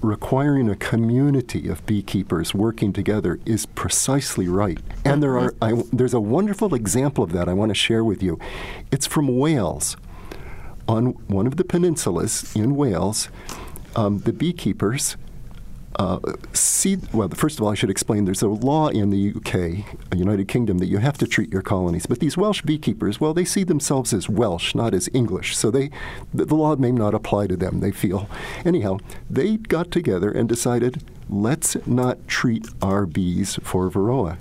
[0.01, 4.79] requiring a community of beekeepers working together is precisely right.
[5.03, 8.23] And there are I, there's a wonderful example of that I want to share with
[8.23, 8.39] you.
[8.91, 9.97] It's from Wales.
[10.87, 13.29] On one of the peninsulas in Wales,
[13.95, 15.17] um, the beekeepers
[15.99, 16.17] uh,
[16.53, 19.85] see, well, first of all, I should explain there's a law in the UK,
[20.17, 22.05] United Kingdom, that you have to treat your colonies.
[22.05, 25.57] But these Welsh beekeepers, well, they see themselves as Welsh, not as English.
[25.57, 25.89] So they,
[26.33, 28.29] the, the law may not apply to them, they feel.
[28.63, 28.99] Anyhow,
[29.29, 34.37] they got together and decided, let's not treat our bees for Varroa.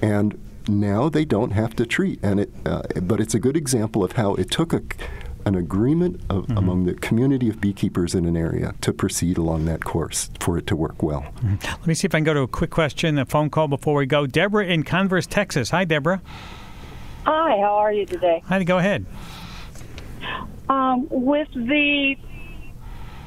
[0.00, 2.20] And now they don't have to treat.
[2.22, 4.82] And it, uh, but it's a good example of how it took a
[5.50, 6.58] an agreement of, mm-hmm.
[6.58, 10.66] among the community of beekeepers in an area to proceed along that course for it
[10.68, 11.22] to work well.
[11.22, 11.66] Mm-hmm.
[11.66, 13.96] Let me see if I can go to a quick question, a phone call before
[13.96, 14.26] we go.
[14.26, 15.70] Deborah in Converse, Texas.
[15.70, 16.22] Hi, Deborah.
[17.26, 18.42] Hi, how are you today?
[18.46, 19.06] Hi, go ahead.
[20.68, 22.14] Um, with the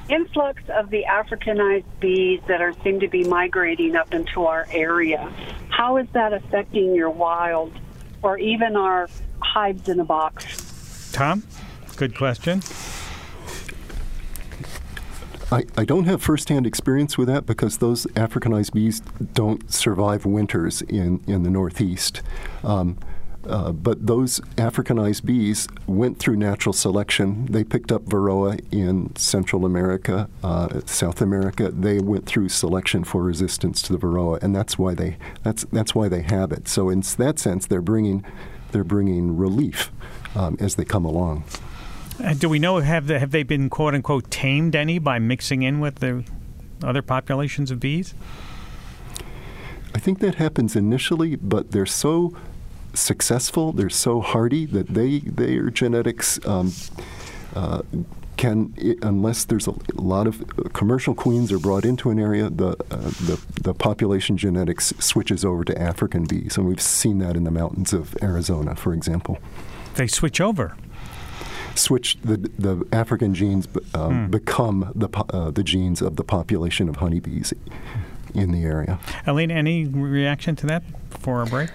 [0.07, 5.29] influx of the Africanized bees that are seem to be migrating up into our area,
[5.69, 7.73] how is that affecting your wild
[8.21, 9.09] or even our
[9.41, 11.11] hives in a box?
[11.11, 11.43] Tom?
[11.95, 12.61] Good question.
[15.51, 19.01] I, I don't have firsthand experience with that because those Africanized bees
[19.33, 22.23] don't survive winters in, in the Northeast.
[22.63, 22.97] Um,
[23.45, 27.45] uh, but those Africanized bees went through natural selection.
[27.45, 31.69] They picked up Varroa in Central America, uh, South America.
[31.69, 35.93] They went through selection for resistance to the Varroa, and that's why they that's that's
[35.93, 36.67] why they have it.
[36.67, 38.25] So in that sense, they're bringing
[38.71, 39.91] they're bringing relief
[40.35, 41.43] um, as they come along.
[42.23, 45.63] Uh, do we know have they, have they been quote unquote tamed any by mixing
[45.63, 46.23] in with the
[46.81, 48.13] other populations of bees?
[49.93, 52.35] I think that happens initially, but they're so
[52.93, 56.71] successful, they're so hardy that they their genetics um,
[57.55, 57.81] uh,
[58.37, 62.97] can, unless there's a lot of commercial queens are brought into an area, the, uh,
[62.97, 67.51] the, the population genetics switches over to African bees, and we've seen that in the
[67.51, 69.37] mountains of Arizona, for example.
[69.95, 70.75] They switch over.
[71.75, 74.31] Switch the the African genes um, hmm.
[74.31, 77.53] become the uh, the genes of the population of honeybees
[78.33, 78.99] in the area.
[79.25, 81.69] Aline, any reaction to that before our break?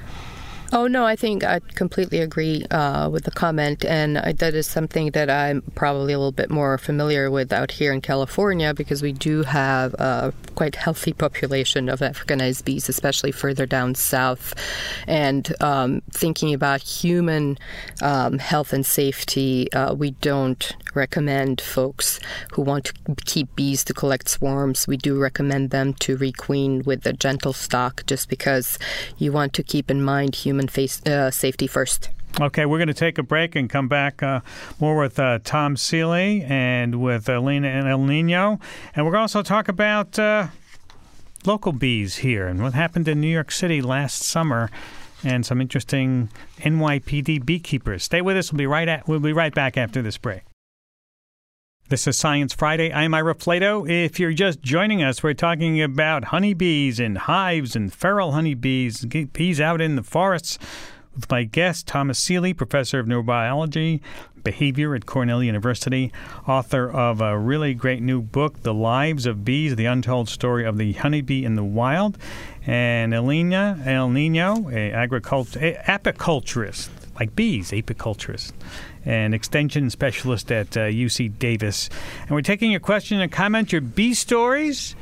[0.71, 3.87] Oh, no, I think I completely agree uh, with the comment.
[3.87, 7.71] And I, that is something that I'm probably a little bit more familiar with out
[7.71, 13.33] here in California because we do have a quite healthy population of Africanized bees, especially
[13.33, 14.53] further down south.
[15.07, 17.57] And um, thinking about human
[18.03, 22.19] um, health and safety, uh, we don't recommend folks
[22.53, 22.93] who want to
[23.25, 24.87] keep bees to collect swarms.
[24.87, 28.79] We do recommend them to requeen with a gentle stock just because
[29.17, 32.11] you want to keep in mind human human face, uh, safety first.
[32.40, 34.40] Okay, we're going to take a break and come back uh,
[34.81, 38.01] more with uh, Tom Seeley and with Elina and L.
[38.01, 38.61] Niño.
[38.94, 40.49] And we're going to also talk about uh,
[41.47, 44.68] local bees here and what happened in New York City last summer
[45.25, 48.03] and some interesting NYPD beekeepers.
[48.03, 48.53] Stay with us.
[48.53, 50.42] We'll be right, at, we'll be right back after this break.
[51.90, 52.92] This is Science Friday.
[52.92, 53.88] I'm Ira Flatow.
[53.88, 59.59] If you're just joining us, we're talking about honeybees and hives and feral honeybees, bees
[59.59, 60.59] out in the forests,
[61.14, 64.03] with my guest, Thomas Seeley, professor of neurobiology,
[64.44, 66.12] behavior at Cornell University,
[66.46, 70.77] author of a really great new book, The Lives of Bees, The Untold Story of
[70.77, 72.18] the Honeybee in the Wild,
[72.66, 74.11] and Elina L.
[74.11, 78.53] Niño, a agriculture, apiculturist, like bees, apiculturist
[79.05, 81.89] an extension specialist at uh, UC Davis.
[82.23, 84.95] And we're taking your question and comment, your bee stories,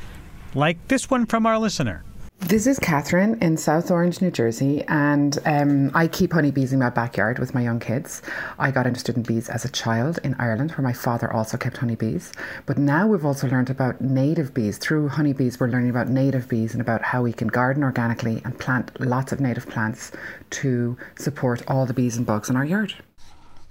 [0.53, 2.03] like this one from our listener.
[2.39, 6.91] This is Catherine in South Orange, New Jersey, and um, I keep honeybees in my
[6.91, 8.21] backyard with my young kids.
[8.57, 11.77] I got interested in bees as a child in Ireland, where my father also kept
[11.77, 12.31] honeybees.
[12.65, 14.77] But now we've also learned about native bees.
[14.77, 18.57] Through honeybees, we're learning about native bees and about how we can garden organically and
[18.57, 20.11] plant lots of native plants
[20.51, 22.93] to support all the bees and bugs in our yard.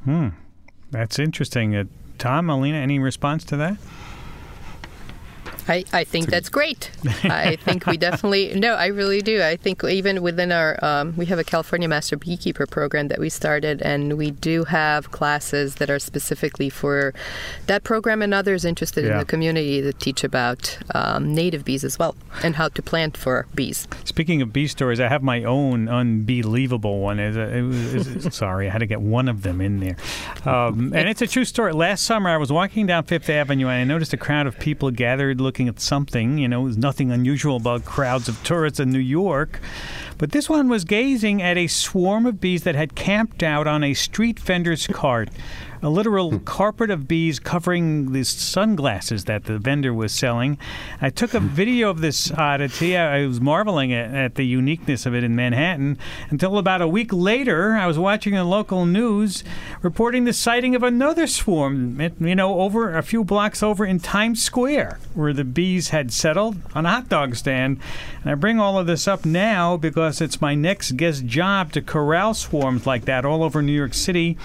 [0.06, 0.28] Hmm.
[0.92, 1.74] That's interesting.
[1.74, 1.84] Uh,
[2.16, 3.76] Tom, Elina, any response to that?
[5.68, 6.90] I, I think that's great.
[7.24, 9.42] I think we definitely no, I really do.
[9.42, 13.28] I think even within our um, we have a California Master Beekeeper program that we
[13.28, 17.14] started, and we do have classes that are specifically for
[17.66, 19.12] that program and others interested yeah.
[19.12, 23.16] in the community that teach about um, native bees as well and how to plant
[23.16, 23.88] for bees.
[24.04, 27.18] Speaking of bee stories, I have my own unbelievable one.
[27.18, 29.96] It was, sorry, I had to get one of them in there,
[30.44, 31.72] um, and it's a true story.
[31.72, 34.90] Last summer, I was walking down Fifth Avenue and I noticed a crowd of people
[34.90, 36.36] gathered looking looking at something.
[36.36, 39.58] You know, there's nothing unusual about crowds of tourists in New York.
[40.18, 43.82] But this one was gazing at a swarm of bees that had camped out on
[43.82, 45.30] a street vendor's cart
[45.82, 46.36] a literal hmm.
[46.38, 50.58] carpet of bees covering these sunglasses that the vendor was selling.
[51.00, 51.48] I took a hmm.
[51.48, 52.96] video of this oddity.
[52.96, 55.98] I was marveling at, at, the uniqueness of it in Manhattan
[56.30, 59.44] until about a week later, I was watching the local news
[59.82, 64.42] reporting the sighting of another swarm, you know, over a few blocks over in Times
[64.42, 67.80] Square, where the bees had settled on a hot dog stand.
[68.22, 71.82] And I bring all of this up now because it's my next guest job to
[71.82, 74.36] corral swarms like that all over New York City.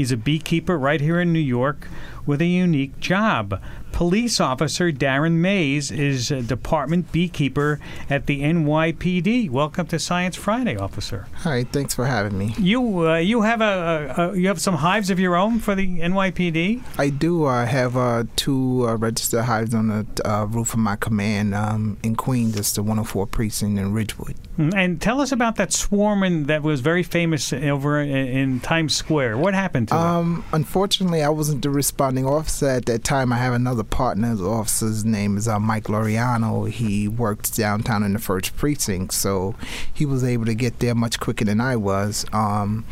[0.00, 1.86] He's a beekeeper right here in New York
[2.24, 3.60] with a unique job.
[3.92, 9.50] Police officer Darren Mays is a department beekeeper at the NYPD.
[9.50, 11.26] Welcome to Science Friday, officer.
[11.34, 12.54] Hi, thanks for having me.
[12.58, 15.74] You uh, you have a, a, a, you have some hives of your own for
[15.74, 16.80] the NYPD.
[16.96, 17.44] I do.
[17.44, 21.98] I have uh, two uh, registered hives on the uh, roof of my command um,
[22.02, 22.56] in Queens.
[22.56, 24.36] It's the 104 precinct in Ridgewood.
[24.60, 28.94] Mm, and tell us about that swarm that was very famous over in, in Times
[28.94, 29.38] Square.
[29.38, 30.56] What happened to um, it?
[30.56, 33.32] Unfortunately, I wasn't the responding officer at that time.
[33.32, 34.34] I have another partner.
[34.34, 36.68] The officer's name is uh, Mike Loriano.
[36.68, 39.54] He worked downtown in the first precinct, so
[39.94, 42.26] he was able to get there much quicker than I was.
[42.30, 42.84] Um,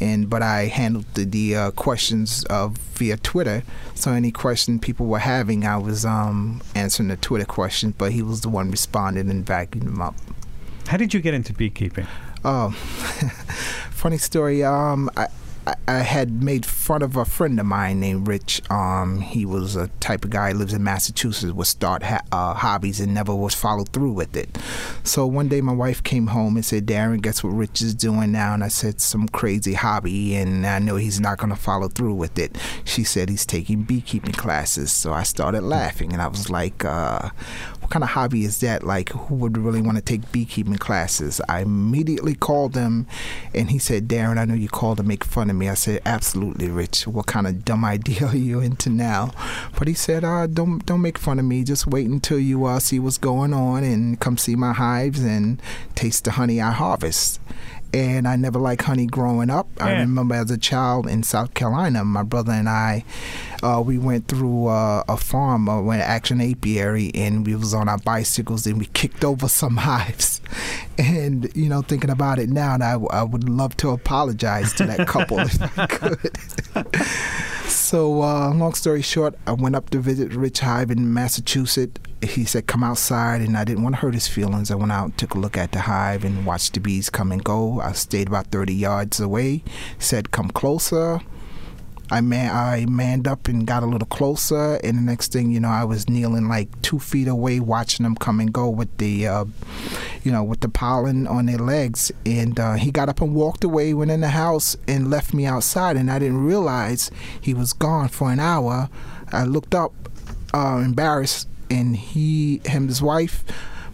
[0.00, 3.64] and but I handled the, the uh, questions uh, via Twitter.
[3.96, 8.22] So any question people were having, I was um, answering the Twitter questions, but he
[8.22, 10.14] was the one responding and backing them up.
[10.88, 12.06] How did you get into beekeeping?
[12.46, 12.70] Oh,
[13.90, 14.64] funny story.
[14.64, 15.28] Um, I,
[15.86, 18.62] I, had made fun of a friend of mine named Rich.
[18.70, 23.00] Um, he was a type of guy lives in Massachusetts would start ha- uh, hobbies
[23.00, 24.56] and never was followed through with it.
[25.04, 28.32] So one day my wife came home and said, "Darren, guess what Rich is doing
[28.32, 31.88] now?" And I said, "Some crazy hobby, and I know he's not going to follow
[31.88, 34.90] through with it." She said he's taking beekeeping classes.
[34.90, 37.28] So I started laughing, and I was like, uh,
[37.88, 38.84] "What kind of hobby is that?
[38.84, 43.06] Like, who would really want to take beekeeping classes?" I immediately called him,
[43.54, 46.02] and he said, "Darren, I know you called to make fun of me." I said,
[46.04, 47.06] "Absolutely, Rich.
[47.06, 49.32] What kind of dumb idea are you into now?"
[49.78, 51.64] But he said, uh, "Don't don't make fun of me.
[51.64, 55.58] Just wait until you uh, see what's going on and come see my hives and
[55.94, 57.40] taste the honey I harvest."
[57.92, 59.68] And I never liked honey growing up.
[59.80, 63.04] I remember as a child in South Carolina, my brother and I,
[63.62, 67.88] uh, we went through uh, a farm, uh, went Action Apiary, and we was on
[67.88, 70.40] our bicycles and we kicked over some hives.
[70.98, 74.84] And you know, thinking about it now, and I, I would love to apologize to
[74.86, 75.86] that couple if I
[76.84, 77.16] could.
[77.68, 82.00] So, uh, long story short, I went up to visit Rich Hive in Massachusetts.
[82.22, 84.70] He said, Come outside, and I didn't want to hurt his feelings.
[84.70, 87.44] I went out, took a look at the hive, and watched the bees come and
[87.44, 87.80] go.
[87.80, 89.62] I stayed about 30 yards away.
[89.98, 91.20] Said, Come closer.
[92.10, 95.60] I man, I manned up and got a little closer, and the next thing you
[95.60, 99.26] know, I was kneeling like two feet away, watching them come and go with the,
[99.26, 99.44] uh,
[100.24, 102.10] you know, with the pollen on their legs.
[102.24, 105.44] And uh, he got up and walked away, went in the house, and left me
[105.44, 105.96] outside.
[105.96, 108.88] And I didn't realize he was gone for an hour.
[109.30, 109.92] I looked up,
[110.54, 113.44] uh, embarrassed, and he, him, his wife.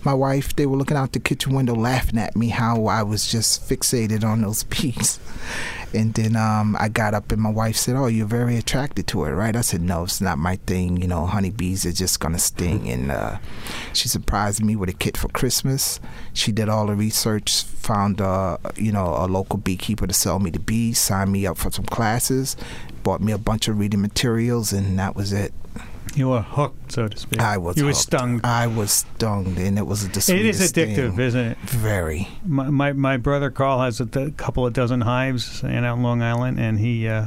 [0.05, 3.27] My wife, they were looking out the kitchen window laughing at me how I was
[3.31, 5.19] just fixated on those bees.
[5.95, 9.25] And then um, I got up and my wife said, "Oh, you're very attracted to
[9.25, 10.97] it, right?" I said, "No, it's not my thing.
[11.01, 13.39] You know, honeybees are just gonna sting." And uh,
[13.93, 16.01] she surprised me with a kit for Christmas.
[16.33, 20.51] She did all the research, found uh, you know a local beekeeper to sell me
[20.51, 22.57] the bees, signed me up for some classes,
[23.05, 25.55] bought me a bunch of reading materials, and that was it.
[26.17, 27.41] You were hooked, so to speak.
[27.41, 27.77] I was.
[27.77, 28.41] You were stung.
[28.45, 31.21] I was stung, and it was the It is addictive, thing.
[31.21, 31.59] isn't it?
[31.59, 32.29] Very.
[32.45, 34.07] My, my my brother Carl has a
[34.37, 37.27] couple of dozen hives in out in Long Island, and he uh,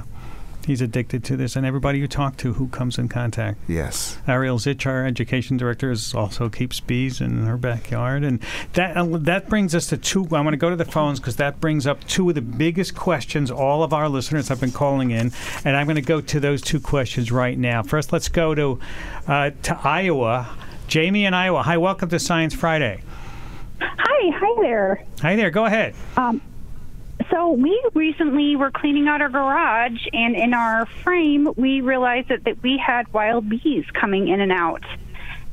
[0.67, 1.55] he's addicted to this.
[1.55, 3.57] And everybody you talk to who comes in contact.
[3.67, 4.19] Yes.
[4.27, 8.39] Ariel Zych, our education director, is also keeps bees in her backyard, and
[8.73, 10.27] that uh, that brings us to two.
[10.31, 12.95] I want to go to the phones because that brings up two of the biggest
[12.95, 15.31] questions all of our listeners have been calling in,
[15.63, 17.81] and I'm going to go to those two questions right now.
[17.81, 18.79] First, let's go to
[19.27, 20.49] uh, to Iowa.
[20.87, 21.63] Jamie in Iowa.
[21.63, 23.01] Hi, welcome to Science Friday.
[23.81, 25.03] Hi, hi there.
[25.21, 25.49] Hi there.
[25.49, 25.95] Go ahead.
[26.15, 26.41] Um,
[27.29, 32.43] so we recently were cleaning out our garage, and in our frame, we realized that,
[32.45, 34.83] that we had wild bees coming in and out.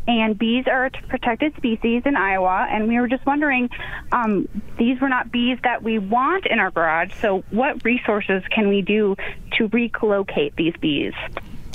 [0.06, 3.70] And bees are a protected species in Iowa, and we were just wondering,
[4.12, 4.48] um,
[4.78, 7.12] these were not bees that we want in our garage.
[7.22, 9.16] So, what resources can we do
[9.52, 11.14] to relocate these bees?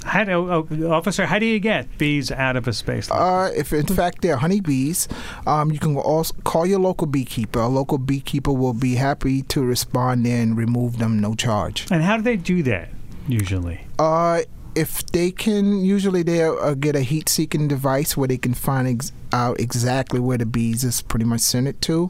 [0.06, 3.10] How do, oh, officer, how do you get bees out of a space?
[3.10, 5.08] Like Uh, if in fact they're honeybees,
[5.46, 7.60] um, you can also call your local beekeeper.
[7.60, 11.86] A local beekeeper will be happy to respond and remove them, no charge.
[11.92, 12.90] and how do they do that
[13.28, 13.82] usually?
[14.00, 14.42] Uh,
[14.76, 19.12] if they can, usually they uh, get a heat-seeking device where they can find ex-
[19.34, 22.10] out exactly where the bees is pretty much sent it to,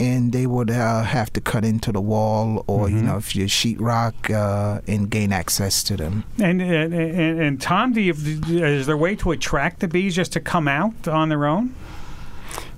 [0.00, 3.46] and they would uh, have to cut into the wall or you know if you're
[3.46, 6.24] sheetrock uh, and gain access to them.
[6.38, 10.16] And, and and and Tom, do you is there a way to attract the bees
[10.16, 11.74] just to come out on their own?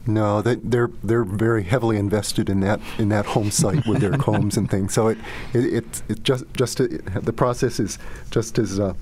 [0.05, 4.19] No, they, they're they're very heavily invested in that in that home site with their
[4.19, 4.93] combs and things.
[4.93, 5.19] So it
[5.55, 8.01] it it, it just just it, the process is
[8.33, 8.95] just as uh,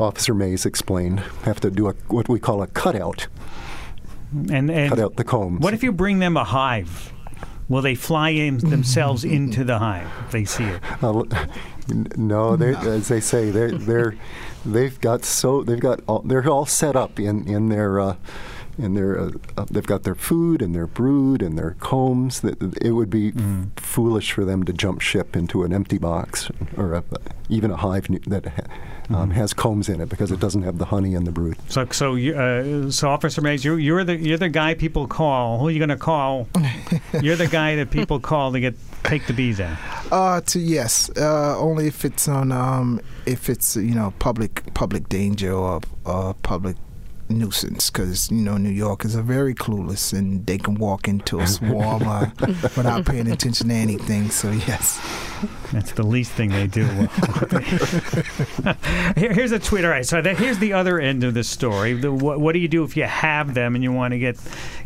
[0.00, 1.20] Officer Mays explained.
[1.42, 3.26] Have to do a what we call a cutout.
[4.50, 5.60] And and cut out the combs.
[5.60, 7.12] What if you bring them a hive?
[7.68, 10.80] Will they fly in themselves into the hive if they see it?
[11.02, 11.24] Uh,
[12.16, 14.16] no, they, as they say, they're they're
[14.64, 18.00] they've got so they've got all, they're all set up in in their.
[18.00, 18.16] Uh,
[18.78, 22.40] in their, uh, uh, they've got their food and their brood and their combs.
[22.40, 26.50] That it would be f- foolish for them to jump ship into an empty box
[26.76, 27.04] or a,
[27.48, 30.86] even a hive that ha- um, has combs in it because it doesn't have the
[30.86, 31.56] honey and the brood.
[31.68, 35.58] So so you, uh, so Officer Mays, you, you're the you're the guy people call.
[35.58, 36.48] Who are you going to call?
[37.22, 38.74] you're the guy that people call to get
[39.04, 39.76] take the bees out.
[40.10, 45.08] Uh, to yes, uh, only if it's on um, if it's you know public public
[45.08, 46.76] danger or uh, public
[47.28, 51.46] nuisance because you know New Yorkers are very clueless and they can walk into a
[51.46, 52.30] swarm uh,
[52.76, 54.30] without paying attention to anything.
[54.30, 55.00] So yes,
[55.72, 56.84] That's the least thing they do.
[59.16, 59.84] Here, here's a tweet.
[59.84, 61.94] All right, so that, here's the other end of the story.
[61.94, 64.36] The, what, what do you do if you have them and you want to get,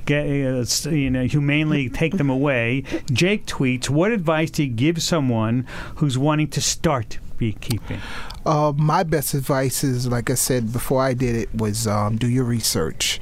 [0.06, 2.84] get uh, you know, humanely take them away?
[3.12, 5.66] Jake tweets, "What advice do you give someone
[5.96, 8.00] who's wanting to start beekeeping?
[8.46, 12.28] Uh, my best advice is, like I said before I did it, was um, do
[12.28, 13.18] your research.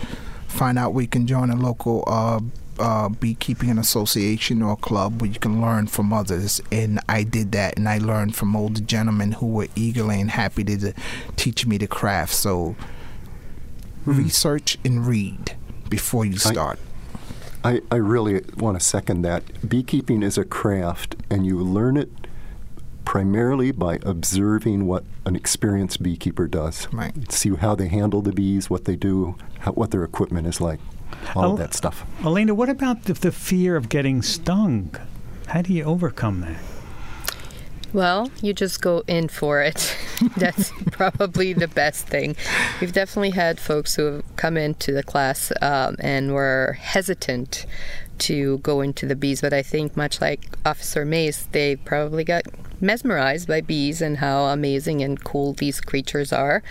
[0.48, 2.40] Find out where you can join a local uh,
[2.78, 6.60] uh, beekeeping association or club where you can learn from others.
[6.70, 10.64] And I did that, and I learned from older gentlemen who were eagerly and happy
[10.64, 10.94] to, to
[11.36, 12.34] teach me the craft.
[12.34, 12.76] So,
[14.04, 14.16] Hmm.
[14.16, 15.56] research and read
[15.90, 16.78] before you start.
[17.64, 19.42] I, I really want to second that.
[19.68, 22.08] Beekeeping is a craft, and you learn it
[23.08, 26.86] primarily by observing what an experienced beekeeper does.
[26.92, 27.32] Right.
[27.32, 30.78] See how they handle the bees, what they do, how, what their equipment is like,
[31.34, 31.52] all Oh.
[31.52, 32.04] of that stuff.
[32.22, 34.94] Elina, what about the, the fear of getting stung?
[35.46, 36.60] How do you overcome that?
[37.94, 39.96] Well, you just go in for it.
[40.36, 42.36] That's probably the best thing.
[42.78, 47.64] We've definitely had folks who have come into the class um, and were hesitant
[48.18, 52.42] to go into the bees, but I think, much like Officer Mays, they probably got
[52.80, 56.62] mesmerized by bees and how amazing and cool these creatures are.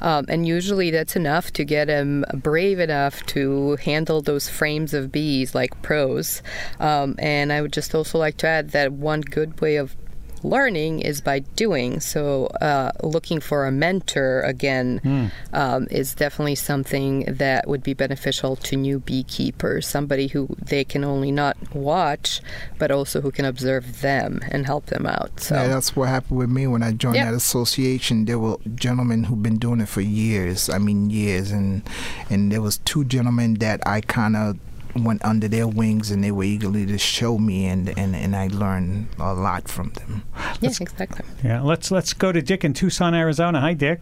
[0.00, 5.12] Um, and usually that's enough to get them brave enough to handle those frames of
[5.12, 6.42] bees like pros.
[6.80, 9.96] Um, and I would just also like to add that one good way of
[10.44, 12.00] learning is by doing.
[12.00, 18.56] So, uh, looking for a mentor again um, is definitely something that would be beneficial
[18.56, 19.86] to new beekeepers.
[19.86, 22.40] Somebody who they can only not watch,
[22.78, 25.40] but also who can observe them and help them out.
[25.40, 27.26] So, Yeah, that's what happened with me when I joined Yeah.
[27.30, 28.24] that association.
[28.24, 30.68] There were gentlemen who've been doing it for years.
[30.68, 31.82] I mean, years, and
[32.30, 34.56] and there was two gentlemen that I kind of
[34.94, 38.48] went under their wings, and they were eagerly to show me, and and and I
[38.48, 40.24] learned a lot from them.
[40.60, 41.24] yeah, exactly.
[41.42, 43.60] Yeah, let's let's go to Dick in Tucson, Arizona.
[43.60, 44.00] Hi, Dick.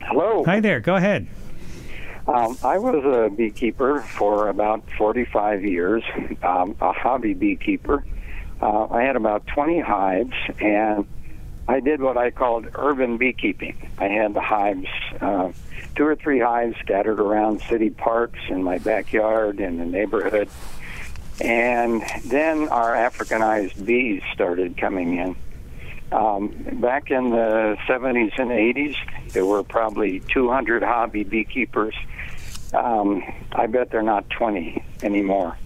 [0.00, 0.44] Hello.
[0.44, 0.80] Hi there.
[0.80, 1.28] Go ahead.
[2.26, 6.02] Um, I was a beekeeper for about 45 years,
[6.42, 8.04] um, a hobby beekeeper.
[8.60, 11.06] Uh, I had about 20 hives, and
[11.68, 13.90] I did what I called urban beekeeping.
[13.98, 14.88] I had the hives,
[15.20, 15.52] uh,
[15.96, 20.48] two or three hives scattered around city parks in my backyard in the neighborhood.
[21.40, 25.36] And then our Africanized bees started coming in.
[26.10, 26.48] Um,
[26.80, 28.96] back in the 70s and 80s,
[29.32, 31.94] there were probably 200 hobby beekeepers.
[32.72, 33.22] Um,
[33.52, 35.56] I bet they're not 20 anymore.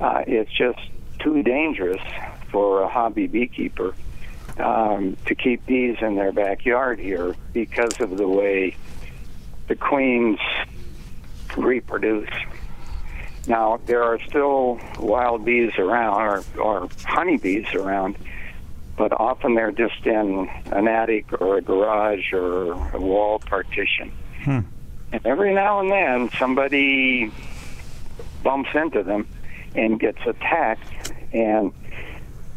[0.00, 0.78] Uh, it's just
[1.18, 2.02] too dangerous
[2.50, 3.94] for a hobby beekeeper
[4.58, 8.76] um, to keep bees in their backyard here because of the way
[9.70, 10.40] the queens
[11.56, 12.28] reproduce.
[13.46, 18.16] Now, there are still wild bees around, or, or honeybees around,
[18.96, 24.10] but often they're just in an attic or a garage or a wall partition.
[24.42, 24.60] Hmm.
[25.12, 27.30] And every now and then, somebody
[28.42, 29.28] bumps into them
[29.76, 31.12] and gets attacked.
[31.32, 31.72] And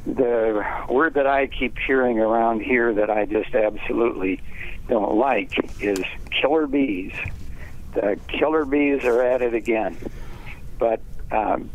[0.07, 4.41] the word that I keep hearing around here that I just absolutely
[4.87, 5.99] don't like is
[6.31, 7.13] killer bees.
[7.93, 9.97] The killer bees are at it again.
[10.79, 11.69] But um,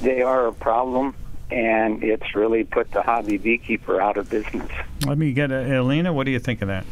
[0.00, 1.14] they are a problem,
[1.50, 4.70] and it's really put the hobby beekeeper out of business.
[5.06, 6.12] Let me get a, Elina.
[6.12, 6.84] What do you think of that?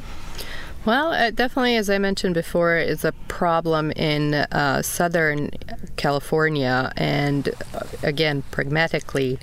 [0.85, 5.51] Well, uh, definitely, as I mentioned before, is a problem in uh, Southern
[5.97, 6.93] California.
[6.97, 9.39] And uh, again, pragmatically,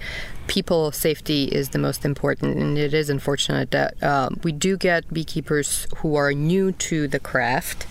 [0.48, 2.58] people safety is the most important.
[2.58, 7.20] And it is unfortunate that uh, we do get beekeepers who are new to the
[7.20, 7.88] craft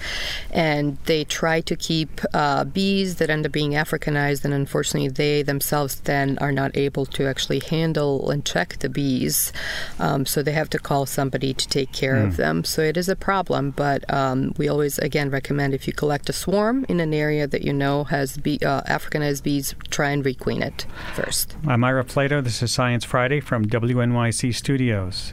[0.50, 4.44] and they try to keep uh, bees that end up being Africanized.
[4.44, 9.52] And unfortunately, they themselves then are not able to actually handle and check the bees.
[9.98, 12.64] Um, so they have to call somebody to take care of them.
[12.64, 16.32] So it is a problem, but um, we always, again, recommend if you collect a
[16.32, 20.62] swarm in an area that you know has bee, uh, Africanized bees, try and requeen
[20.62, 21.56] it first.
[21.66, 22.39] I'm Ira Flatow.
[22.42, 25.30] This is Science Friday from WNYC Studios.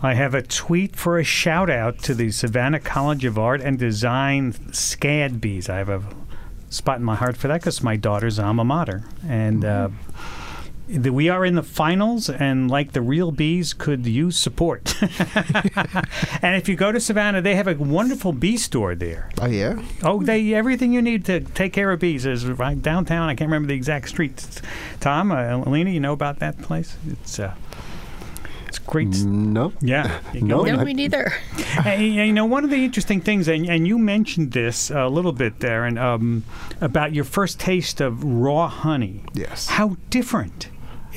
[0.00, 3.76] I have a tweet for a shout out to the Savannah College of Art and
[3.76, 5.68] Design SCAD bees.
[5.68, 6.04] I have a
[6.70, 9.02] spot in my heart for that because my daughter's alma mater.
[9.26, 9.88] And uh,
[10.88, 14.94] the, we are in the finals, and like the real bees, could use support.
[16.42, 19.30] and if you go to Savannah, they have a wonderful bee store there.
[19.40, 19.82] Oh yeah.
[20.02, 23.28] Oh, they everything you need to take care of bees is right downtown.
[23.28, 24.44] I can't remember the exact street.
[25.00, 26.96] Tom, uh, Elina, you know about that place?
[27.08, 27.54] It's uh,
[28.68, 29.08] it's great.
[29.24, 29.72] No.
[29.80, 30.20] Yeah.
[30.34, 31.30] You No, go- No, me neither.
[31.84, 35.32] Hey, you know, one of the interesting things, and, and you mentioned this a little
[35.32, 36.44] bit there, and um,
[36.80, 39.22] about your first taste of raw honey.
[39.32, 39.66] Yes.
[39.66, 40.68] How different.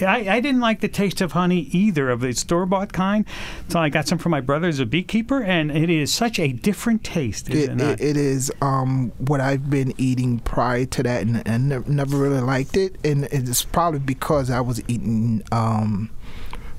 [0.01, 3.25] I, I didn't like the taste of honey either of the store bought kind.
[3.69, 6.49] So I got some from my brother as a beekeeper, and it is such a
[6.49, 8.01] different taste, is it, It, not?
[8.01, 12.41] it, is um, what I've been eating prior to that, and, and never, never really
[12.41, 12.97] liked it.
[13.03, 16.09] And it's probably because I was eating um,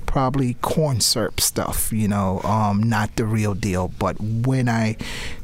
[0.06, 3.88] probably corn syrup stuff, you know, um, not the real deal.
[3.98, 4.96] But when I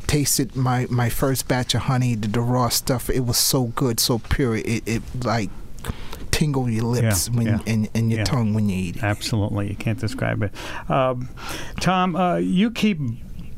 [0.07, 4.01] tasted my, my first batch of honey, the, the raw stuff, it was so good,
[4.01, 4.57] so pure.
[4.57, 5.51] It, it like
[6.35, 8.25] tingle your lips Yeah, when yeah, and, and your yeah.
[8.25, 9.05] tongue when you eat it.
[9.05, 10.53] Absolutely, you can't describe it.
[10.91, 11.29] Um,
[11.81, 12.99] Tom, uh, you keep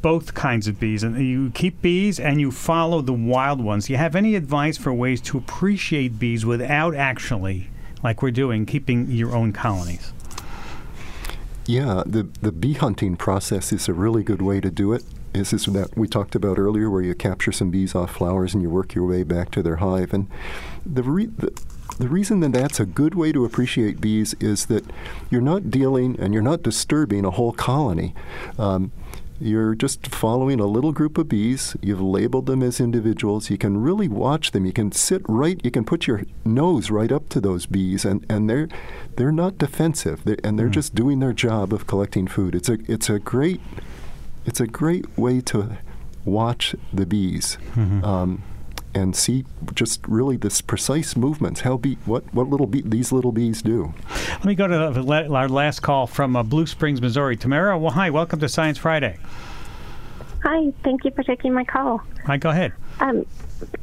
[0.03, 3.87] both kinds of bees, and you keep bees and you follow the wild ones.
[3.87, 7.71] Do you have any advice for ways to appreciate bees without actually,
[8.05, 10.13] like we're doing, keeping your own colonies?
[11.67, 15.03] Yeah, the the bee hunting process is a really good way to do it.
[15.35, 18.63] Is this that we talked about earlier, where you capture some bees off flowers and
[18.63, 20.15] you work your way back to their hive?
[20.15, 20.29] And
[20.85, 21.51] the re- the,
[21.99, 24.85] the reason that that's a good way to appreciate bees is that
[25.31, 28.15] you're not dealing and you're not disturbing a whole colony.
[28.59, 28.93] Um,
[29.39, 31.77] you're just following a little group of bees.
[31.83, 33.51] You've labeled them as individuals.
[33.51, 34.65] You can really watch them.
[34.65, 35.61] You can sit right.
[35.63, 38.69] You can put your nose right up to those bees, and, and they're
[39.17, 42.55] they're not defensive, they're, and they're just doing their job of collecting food.
[42.55, 43.61] It's a it's a great
[44.47, 45.77] it's a great way to
[46.25, 47.59] watch the bees.
[48.05, 48.43] Um,
[48.97, 49.45] and see
[49.75, 53.93] just really this precise movements, how bee, what what little bee, these little bees do.
[54.31, 57.37] Let me go to the, our last call from uh, Blue Springs, Missouri.
[57.37, 59.19] Tamara, well, hi, welcome to Science Friday.
[60.43, 62.03] Hi, thank you for taking my call.
[62.25, 62.73] Hi, go ahead.
[63.01, 63.27] Um,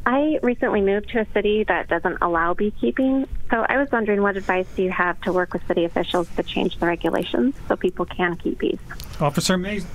[0.06, 4.38] I recently moved to a city that doesn't allow beekeeping, so I was wondering what
[4.38, 8.06] advice do you have to work with city officials to change the regulations so people
[8.06, 8.80] can keep bees?
[9.20, 9.86] Officer Mays,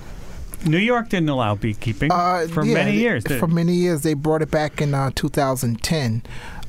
[0.65, 2.11] New York didn't allow beekeeping
[2.47, 3.23] for Yeah, many years.
[3.39, 6.23] For many years, they brought it back in uh, 2010.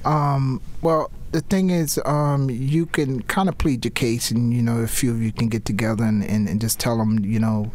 [0.04, 4.62] Um, well, the thing is, um, you can kind of plead your case, and you
[4.62, 7.38] know, a few of you can get together and, and, and just tell them, you
[7.38, 7.70] know,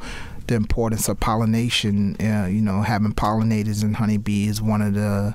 [0.47, 2.15] the importance of pollination.
[2.19, 5.33] Uh, you know, having pollinators and honeybee is one of the,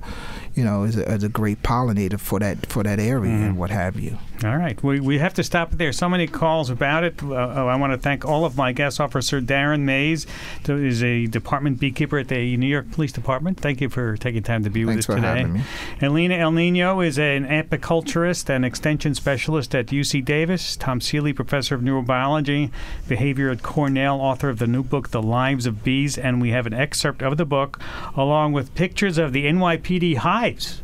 [0.54, 3.46] you know, is a, is a great pollinator for that for that area Mm.
[3.48, 4.18] and what have you.
[4.42, 5.92] All right, we, we have to stop it there.
[5.92, 7.22] So many calls about it.
[7.22, 8.98] Uh, oh, I want to thank all of my guests.
[8.98, 10.26] Officer Darren Mays
[10.66, 13.60] is a department beekeeper at the New York Police Department.
[13.60, 15.38] Thank you for taking time to be Thanks with us today.
[15.40, 15.62] having me.
[16.00, 16.52] Elina L.
[16.52, 20.74] Niño is an apiculturist and extension specialist at UC Davis.
[20.74, 22.70] Tom Seeley, professor of neurobiology,
[23.08, 26.16] behavior at Cornell, author of the new book, The Lives of Bees.
[26.16, 27.78] And we have an excerpt of the book
[28.16, 30.82] along with pictures of the NYPD hives.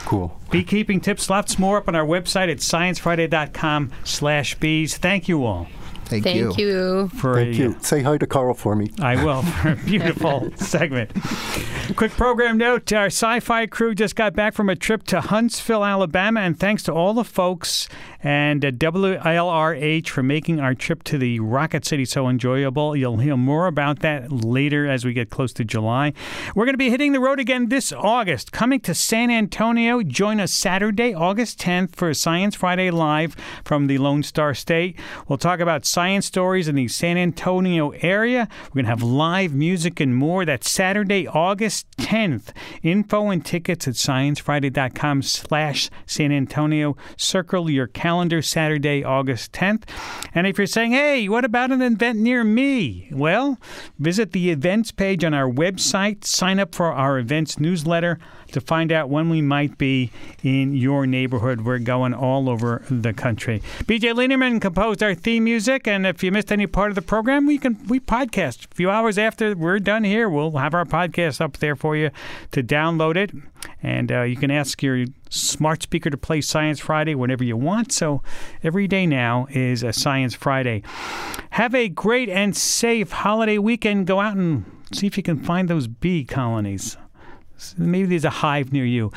[0.00, 0.38] Cool.
[0.50, 4.96] Beekeeping tips, lots more up on our website at sciencefriday.com slash bees.
[4.96, 5.68] Thank you all.
[6.04, 7.08] Thank, Thank you.
[7.08, 7.76] For Thank a, you.
[7.80, 8.90] Say hi to Carl for me.
[9.00, 11.10] I will for a beautiful segment.
[11.96, 15.84] Quick program note our sci fi crew just got back from a trip to Huntsville,
[15.84, 17.88] Alabama, and thanks to all the folks
[18.24, 22.96] and uh, WLRH for making our trip to the Rocket City so enjoyable.
[22.96, 26.14] You'll hear more about that later as we get close to July.
[26.54, 30.02] We're going to be hitting the road again this August, coming to San Antonio.
[30.02, 34.98] Join us Saturday, August 10th for Science Friday Live from the Lone Star State.
[35.28, 38.48] We'll talk about science stories in the San Antonio area.
[38.64, 40.44] We're going to have live music and more.
[40.44, 42.48] That's Saturday, August 10th.
[42.82, 46.96] Info and tickets at sciencefriday.com slash San Antonio.
[47.16, 49.84] Circle your calendar Saturday, August 10th.
[50.34, 53.08] And if you're saying, hey, what about an event near me?
[53.12, 53.56] Well,
[53.96, 56.24] visit the events page on our website.
[56.24, 58.18] Sign up for our events newsletter
[58.52, 60.10] to find out when we might be
[60.42, 61.62] in your neighborhood.
[61.62, 63.62] We're going all over the country.
[63.84, 67.46] BJ Leiderman composed our theme music, and if you missed any part of the program,
[67.46, 70.28] we can we podcast a few hours after we're done here.
[70.28, 72.10] We'll have our podcast up there for you
[72.52, 73.30] to download it,
[73.82, 77.92] and uh, you can ask your smart speaker to play Science Friday whenever you want.
[77.92, 78.22] So
[78.62, 80.82] every day now is a Science Friday.
[81.50, 84.06] Have a great and safe holiday weekend.
[84.06, 86.96] Go out and see if you can find those bee colonies.
[87.76, 89.12] Maybe there's a hive near you.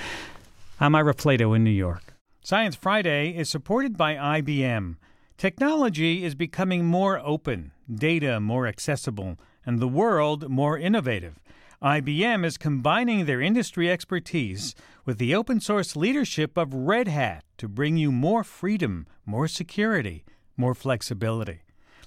[0.80, 2.14] I'm Ira Flatow in New York.
[2.42, 4.96] Science Friday is supported by IBM.
[5.38, 11.40] Technology is becoming more open, data more accessible, and the world more innovative.
[11.82, 14.74] IBM is combining their industry expertise
[15.06, 20.24] with the open source leadership of Red Hat to bring you more freedom, more security,
[20.56, 21.62] more flexibility.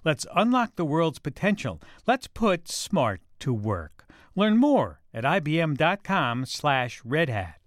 [0.04, 1.80] Let's unlock the world's potential.
[2.06, 4.06] Let's put smart to work.
[4.34, 7.59] Learn more at ibm.com/redhat.